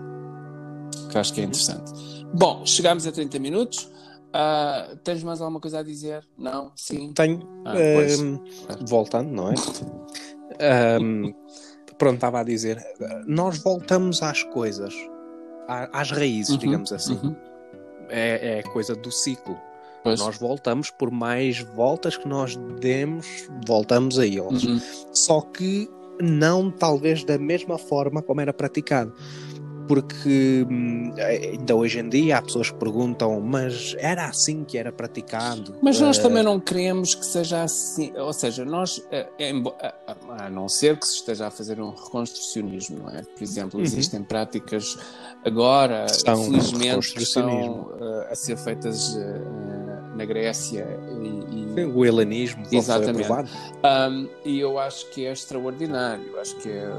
que 1.10 1.18
acho 1.18 1.32
que 1.34 1.40
é 1.40 1.44
interessante. 1.44 1.92
Bom, 2.32 2.64
chegamos 2.64 3.06
a 3.06 3.12
30 3.12 3.38
minutos. 3.38 3.90
Uh, 4.30 4.96
tens 5.02 5.24
mais 5.24 5.40
alguma 5.40 5.60
coisa 5.60 5.80
a 5.80 5.82
dizer? 5.82 6.24
Não? 6.38 6.70
Sim? 6.76 7.12
Tenho. 7.12 7.40
Ah, 7.64 7.74
um, 8.22 8.84
voltando, 8.86 9.30
não 9.30 9.50
é? 9.50 9.54
um, 11.00 11.34
pronto, 11.98 12.14
estava 12.14 12.40
a 12.40 12.44
dizer. 12.44 12.80
Nós 13.26 13.58
voltamos 13.58 14.22
às 14.22 14.44
coisas, 14.44 14.94
às 15.66 16.12
raízes, 16.12 16.52
uhum, 16.52 16.58
digamos 16.58 16.92
assim. 16.92 17.18
Uhum. 17.22 17.36
É, 18.08 18.58
é 18.58 18.62
coisa 18.62 18.94
do 18.94 19.10
ciclo. 19.10 19.58
Pois. 20.02 20.18
Nós 20.20 20.38
voltamos, 20.38 20.90
por 20.90 21.10
mais 21.10 21.58
voltas 21.58 22.16
que 22.16 22.26
nós 22.26 22.56
demos, 22.80 23.26
voltamos 23.66 24.18
a 24.18 24.24
eles. 24.24 24.64
Uhum. 24.64 24.80
Só 25.12 25.40
que 25.40 25.90
não 26.22 26.70
talvez 26.70 27.24
da 27.24 27.36
mesma 27.36 27.78
forma 27.78 28.22
como 28.22 28.40
era 28.40 28.52
praticado 28.52 29.12
porque 29.86 30.66
hum, 30.68 31.12
ainda 31.18 31.74
hoje 31.74 31.98
em 31.98 32.08
dia 32.08 32.38
há 32.38 32.42
pessoas 32.42 32.70
que 32.70 32.78
perguntam, 32.78 33.40
mas 33.40 33.94
era 33.98 34.26
assim 34.26 34.64
que 34.64 34.78
era 34.78 34.92
praticado? 34.92 35.76
Mas 35.82 36.00
nós 36.00 36.18
uh... 36.18 36.22
também 36.22 36.42
não 36.42 36.58
queremos 36.60 37.14
que 37.14 37.24
seja 37.24 37.62
assim, 37.62 38.12
ou 38.16 38.32
seja, 38.32 38.64
nós, 38.64 39.02
eh, 39.10 39.28
a 40.38 40.50
não 40.50 40.68
ser 40.68 40.98
que 40.98 41.06
se 41.06 41.16
esteja 41.16 41.48
a 41.48 41.50
fazer 41.50 41.80
um 41.80 41.90
reconstrucionismo, 41.90 43.00
não 43.00 43.10
é? 43.10 43.22
Por 43.22 43.42
exemplo, 43.42 43.78
uhum. 43.78 43.84
existem 43.84 44.22
práticas 44.22 44.98
agora, 45.44 46.06
estão 46.06 46.44
felizmente, 46.44 47.14
que 47.14 47.22
estão 47.22 47.90
a 48.30 48.34
ser 48.34 48.56
feitas 48.56 49.16
na 50.20 50.26
Grécia 50.26 50.86
e, 51.22 51.80
e... 51.80 51.84
o 51.84 52.04
helenismo 52.04 52.62
exatamente. 52.70 53.26
um, 53.32 54.28
e 54.44 54.60
eu 54.60 54.78
acho 54.78 55.08
que 55.10 55.24
é 55.24 55.32
extraordinário 55.32 56.38
acho 56.38 56.56
que 56.56 56.68
é 56.68 56.92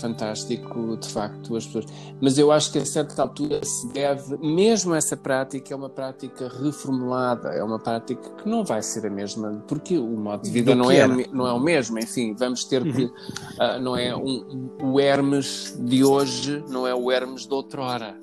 fantástico 0.00 0.96
de 0.96 1.08
facto 1.08 1.56
as 1.56 1.66
pessoas. 1.66 1.84
Mas 2.20 2.38
eu 2.38 2.50
acho 2.50 2.72
que 2.72 2.78
a 2.78 2.86
certa 2.86 3.20
altura 3.20 3.62
se 3.62 3.86
deve 3.88 4.38
mesmo 4.38 4.94
essa 4.94 5.16
prática 5.16 5.74
é 5.74 5.76
uma 5.76 5.90
prática 5.90 6.50
reformulada 6.62 7.50
é 7.50 7.62
uma 7.62 7.78
prática 7.78 8.30
que 8.42 8.48
não 8.48 8.64
vai 8.64 8.80
ser 8.82 9.06
a 9.06 9.10
mesma 9.10 9.62
porque 9.68 9.98
o 9.98 10.16
modo 10.16 10.42
de 10.42 10.50
vida 10.50 10.74
não 10.74 10.90
é, 10.90 11.06
não 11.06 11.46
é 11.46 11.52
o 11.52 11.60
mesmo 11.60 11.98
enfim 11.98 12.34
vamos 12.34 12.64
ter 12.64 12.82
que 12.82 13.04
uh, 13.04 13.78
não 13.80 13.94
é 13.94 14.16
um, 14.16 14.70
o 14.82 14.98
Hermes 14.98 15.76
de 15.78 16.02
hoje 16.02 16.64
não 16.68 16.86
é 16.86 16.94
o 16.94 17.12
Hermes 17.12 17.46
de 17.46 17.52
outrora 17.52 18.16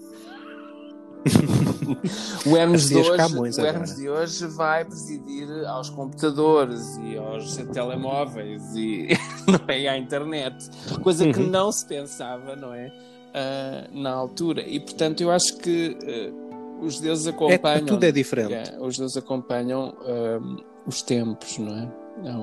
o 2.45 2.57
Hermes, 2.57 2.89
de 2.89 2.95
hoje, 2.97 3.61
o 3.61 3.65
Hermes 3.65 3.95
de 3.95 4.09
hoje 4.09 4.47
vai 4.47 4.85
presidir 4.85 5.47
aos 5.67 5.89
computadores 5.89 6.97
e 7.03 7.17
aos 7.17 7.55
telemóveis 7.73 8.63
e, 8.75 9.09
não 9.47 9.59
é, 9.67 9.87
à 9.87 9.97
internet, 9.97 10.69
coisa 11.01 11.31
que 11.31 11.39
uhum. 11.39 11.47
não 11.47 11.71
se 11.71 11.85
pensava, 11.85 12.55
não 12.55 12.73
é? 12.73 12.87
Uh, 12.87 14.01
na 14.01 14.11
altura. 14.11 14.61
E 14.61 14.79
portanto, 14.79 15.21
eu 15.21 15.31
acho 15.31 15.57
que 15.57 15.97
uh, 16.03 16.85
os 16.85 16.99
deuses 16.99 17.27
é 17.27 17.29
acompanham. 17.29 17.77
É, 17.77 17.81
tudo 17.81 18.03
é 18.03 18.11
diferente. 18.11 18.53
É, 18.53 18.77
os 18.79 18.97
deuses 18.97 19.15
acompanham 19.15 19.95
uh, 20.01 20.63
os 20.85 21.01
tempos, 21.01 21.57
não 21.57 21.77
é? 21.77 22.01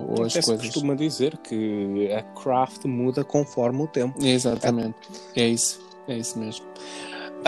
Ou 0.09 0.25
as 0.25 0.33
coisas. 0.33 0.61
costuma 0.61 0.95
dizer 0.95 1.37
que 1.39 2.11
a 2.13 2.23
craft 2.23 2.85
muda 2.87 3.23
conforme 3.23 3.83
o 3.83 3.87
tempo. 3.87 4.25
Exatamente. 4.25 4.97
É, 5.37 5.43
é 5.43 5.49
isso. 5.49 5.89
É 6.09 6.17
isso 6.17 6.39
mesmo. 6.39 6.65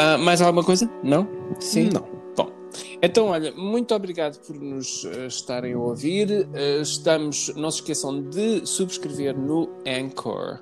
Uh, 0.00 0.18
mais 0.18 0.40
alguma 0.40 0.64
coisa? 0.64 0.90
Não? 1.02 1.28
Sim? 1.58 1.90
Não. 1.92 2.08
Bom, 2.34 2.50
então, 3.02 3.26
olha, 3.26 3.52
muito 3.52 3.94
obrigado 3.94 4.38
por 4.46 4.56
nos 4.56 5.04
uh, 5.04 5.26
estarem 5.26 5.74
a 5.74 5.78
ouvir. 5.78 6.48
Uh, 6.48 6.80
estamos, 6.80 7.52
não 7.54 7.70
se 7.70 7.80
esqueçam 7.80 8.22
de 8.22 8.66
subscrever 8.66 9.38
no 9.38 9.68
Anchor. 9.86 10.60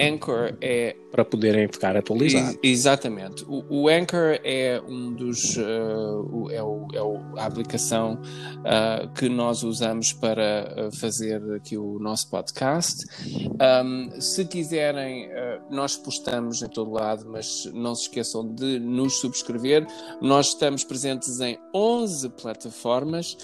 Anchor 0.00 0.56
é. 0.60 0.96
Para 1.10 1.24
poderem 1.24 1.66
ficar 1.68 1.96
atualizados. 1.96 2.58
exatamente. 2.62 3.44
O, 3.44 3.64
o, 3.84 3.88
Anchor 3.88 4.38
é 4.44 4.80
um 4.86 5.12
dos. 5.14 5.56
Uh, 5.56 6.50
é, 6.50 6.62
o, 6.62 6.88
é 6.92 7.02
o, 7.02 7.38
a 7.38 7.46
aplicação 7.46 8.20
uh, 8.20 9.12
que 9.14 9.28
nós 9.28 9.62
usamos 9.62 10.12
para 10.12 10.88
uh, 10.88 10.96
fazer 10.96 11.42
aqui 11.54 11.78
o 11.78 11.98
nosso 11.98 12.30
podcast. 12.30 13.04
Um, 13.24 14.20
se 14.20 14.44
quiserem, 14.44 15.28
uh, 15.28 15.62
nós 15.70 15.96
postamos 15.96 16.62
em 16.62 16.68
todo 16.68 16.90
lado, 16.90 17.26
mas 17.30 17.64
não 17.72 17.94
se 17.94 18.02
esqueçam 18.02 18.46
de 18.54 18.78
nos 18.78 19.14
subscrever. 19.14 19.86
Nós 20.20 20.48
estamos 20.48 20.84
presentes 20.84 21.40
em 21.40 21.58
11 21.74 22.28
plataformas 22.30 23.36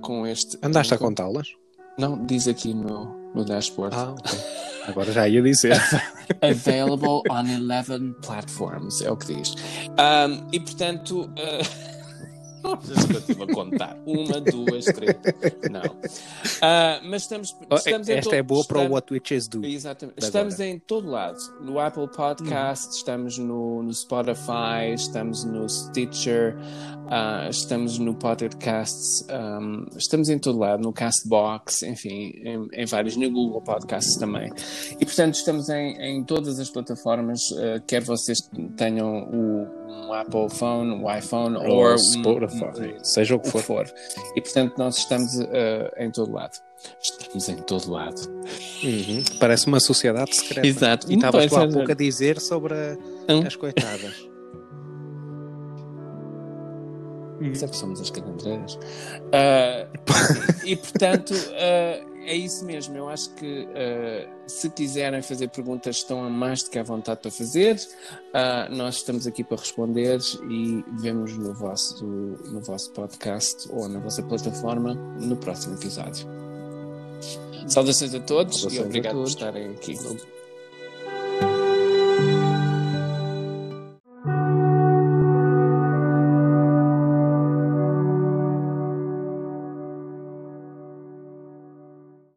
com 0.00 0.26
este. 0.26 0.58
Andaste 0.62 0.94
a 0.94 0.98
contá-las? 0.98 1.48
Não, 1.98 2.24
diz 2.24 2.48
aqui 2.48 2.72
no, 2.72 3.21
no 3.34 3.44
dashboard. 3.44 3.94
Ah, 3.96 4.10
ok. 4.10 4.38
Agora 4.88 5.12
já 5.12 5.28
ia 5.28 5.40
dizer. 5.40 5.80
Available 6.42 7.22
on 7.30 7.44
11 7.44 8.16
platforms, 8.20 9.00
é 9.00 9.10
o 9.10 9.16
que 9.16 9.34
diz. 9.34 9.54
Um, 9.90 10.48
e 10.52 10.60
portanto. 10.60 11.30
Uh... 11.38 11.92
estive 13.18 13.42
a 13.42 13.46
contar. 13.46 13.98
Uma, 14.06 14.40
duas, 14.40 14.84
três. 14.84 15.16
Não. 15.70 15.82
Uh, 15.82 17.08
mas 17.08 17.22
estamos, 17.22 17.56
oh, 17.70 17.74
estamos 17.74 18.08
Esta 18.08 18.22
todo, 18.22 18.34
é 18.34 18.42
boa 18.42 18.60
estamos, 18.60 18.82
para 18.82 18.90
o 18.90 18.94
What 18.94 19.12
Witches 19.12 19.48
Do. 19.48 19.64
Exatamente. 19.64 20.18
Estamos 20.22 20.60
em 20.60 20.78
todo 20.78 21.08
lado. 21.08 21.38
No 21.60 21.78
Apple 21.78 22.08
Podcast, 22.08 22.86
hum. 22.86 22.90
estamos 22.90 23.38
no, 23.38 23.82
no 23.82 23.92
Spotify, 23.92 24.94
estamos 24.94 25.44
no 25.44 25.68
Stitcher, 25.68 26.56
uh, 26.56 27.48
estamos 27.50 27.98
no 27.98 28.14
Podcast, 28.14 29.24
um, 29.32 29.86
estamos 29.96 30.28
em 30.28 30.38
todo 30.38 30.58
lado, 30.58 30.82
no 30.82 30.92
Castbox, 30.92 31.82
enfim, 31.82 32.32
em, 32.44 32.68
em, 32.72 32.86
vários, 32.86 33.16
no 33.16 33.30
Google 33.30 33.60
Podcasts 33.62 34.16
também. 34.16 34.50
E 35.00 35.04
portanto 35.04 35.34
estamos 35.34 35.68
em, 35.68 35.96
em 36.00 36.24
todas 36.24 36.58
as 36.58 36.70
plataformas, 36.70 37.40
uh, 37.52 37.82
quer 37.86 38.02
vocês 38.02 38.38
tenham 38.76 39.24
o, 39.24 39.81
um 40.02 40.12
Apple 40.12 40.48
Phone, 40.50 40.92
um 40.92 41.16
iPhone 41.16 41.56
ou, 41.56 41.90
ou 41.90 41.98
Spotify, 41.98 42.64
um, 42.64 43.04
seja 43.04 43.36
o 43.36 43.40
que, 43.40 43.48
o 43.48 43.50
for. 43.50 43.62
for. 43.62 43.94
E 44.36 44.40
portanto 44.40 44.76
nós 44.76 44.98
estamos 44.98 45.34
uh, 45.36 45.46
em 45.96 46.10
todo 46.10 46.32
lado. 46.32 46.58
Estamos 47.00 47.48
em 47.48 47.56
todo 47.56 47.90
lado. 47.90 48.20
Uhum. 48.82 49.22
Parece 49.38 49.66
uma 49.66 49.78
sociedade 49.78 50.34
secreta. 50.34 50.66
Exato. 50.66 51.10
E 51.10 51.14
estavas 51.14 51.46
tu 51.46 51.56
há 51.56 51.68
pouco 51.68 51.92
a 51.92 51.94
dizer 51.94 52.40
sobre 52.40 52.74
hum? 53.28 53.46
as 53.46 53.54
coitadas. 53.54 54.32
Isso 57.40 57.64
é 57.64 57.68
que 57.68 57.76
somos 57.76 58.00
as 58.00 58.10
calendreiras. 58.10 58.74
Uh, 58.74 59.88
e 60.64 60.76
portanto, 60.76 61.32
uh, 61.32 62.11
é 62.26 62.34
isso 62.34 62.64
mesmo. 62.64 62.96
Eu 62.96 63.08
acho 63.08 63.34
que 63.34 63.64
uh, 63.64 64.30
se 64.46 64.70
quiserem 64.70 65.22
fazer 65.22 65.48
perguntas, 65.48 65.96
estão 65.96 66.28
mais 66.30 66.62
do 66.62 66.70
que 66.70 66.78
à 66.78 66.82
vontade 66.82 67.20
para 67.20 67.30
fazer. 67.30 67.80
nós 68.70 68.96
estamos 68.96 69.26
aqui 69.26 69.44
para 69.44 69.56
responder 69.56 70.18
e 70.50 70.84
vemos 71.00 71.36
no 71.36 71.54
vosso, 71.54 72.04
no 72.04 72.60
vosso 72.60 72.90
podcast 72.92 73.68
ou 73.70 73.88
na 73.88 73.98
vossa 73.98 74.22
plataforma 74.22 74.94
no 74.94 75.36
próximo 75.36 75.76
episódio. 75.76 76.26
Saudações 77.66 78.14
a 78.14 78.20
todos 78.20 78.60
Saudações 78.60 78.84
e 78.84 78.86
obrigado 78.86 79.14
todos. 79.14 79.34
por 79.34 79.38
estarem 79.38 79.70
aqui. 79.70 80.41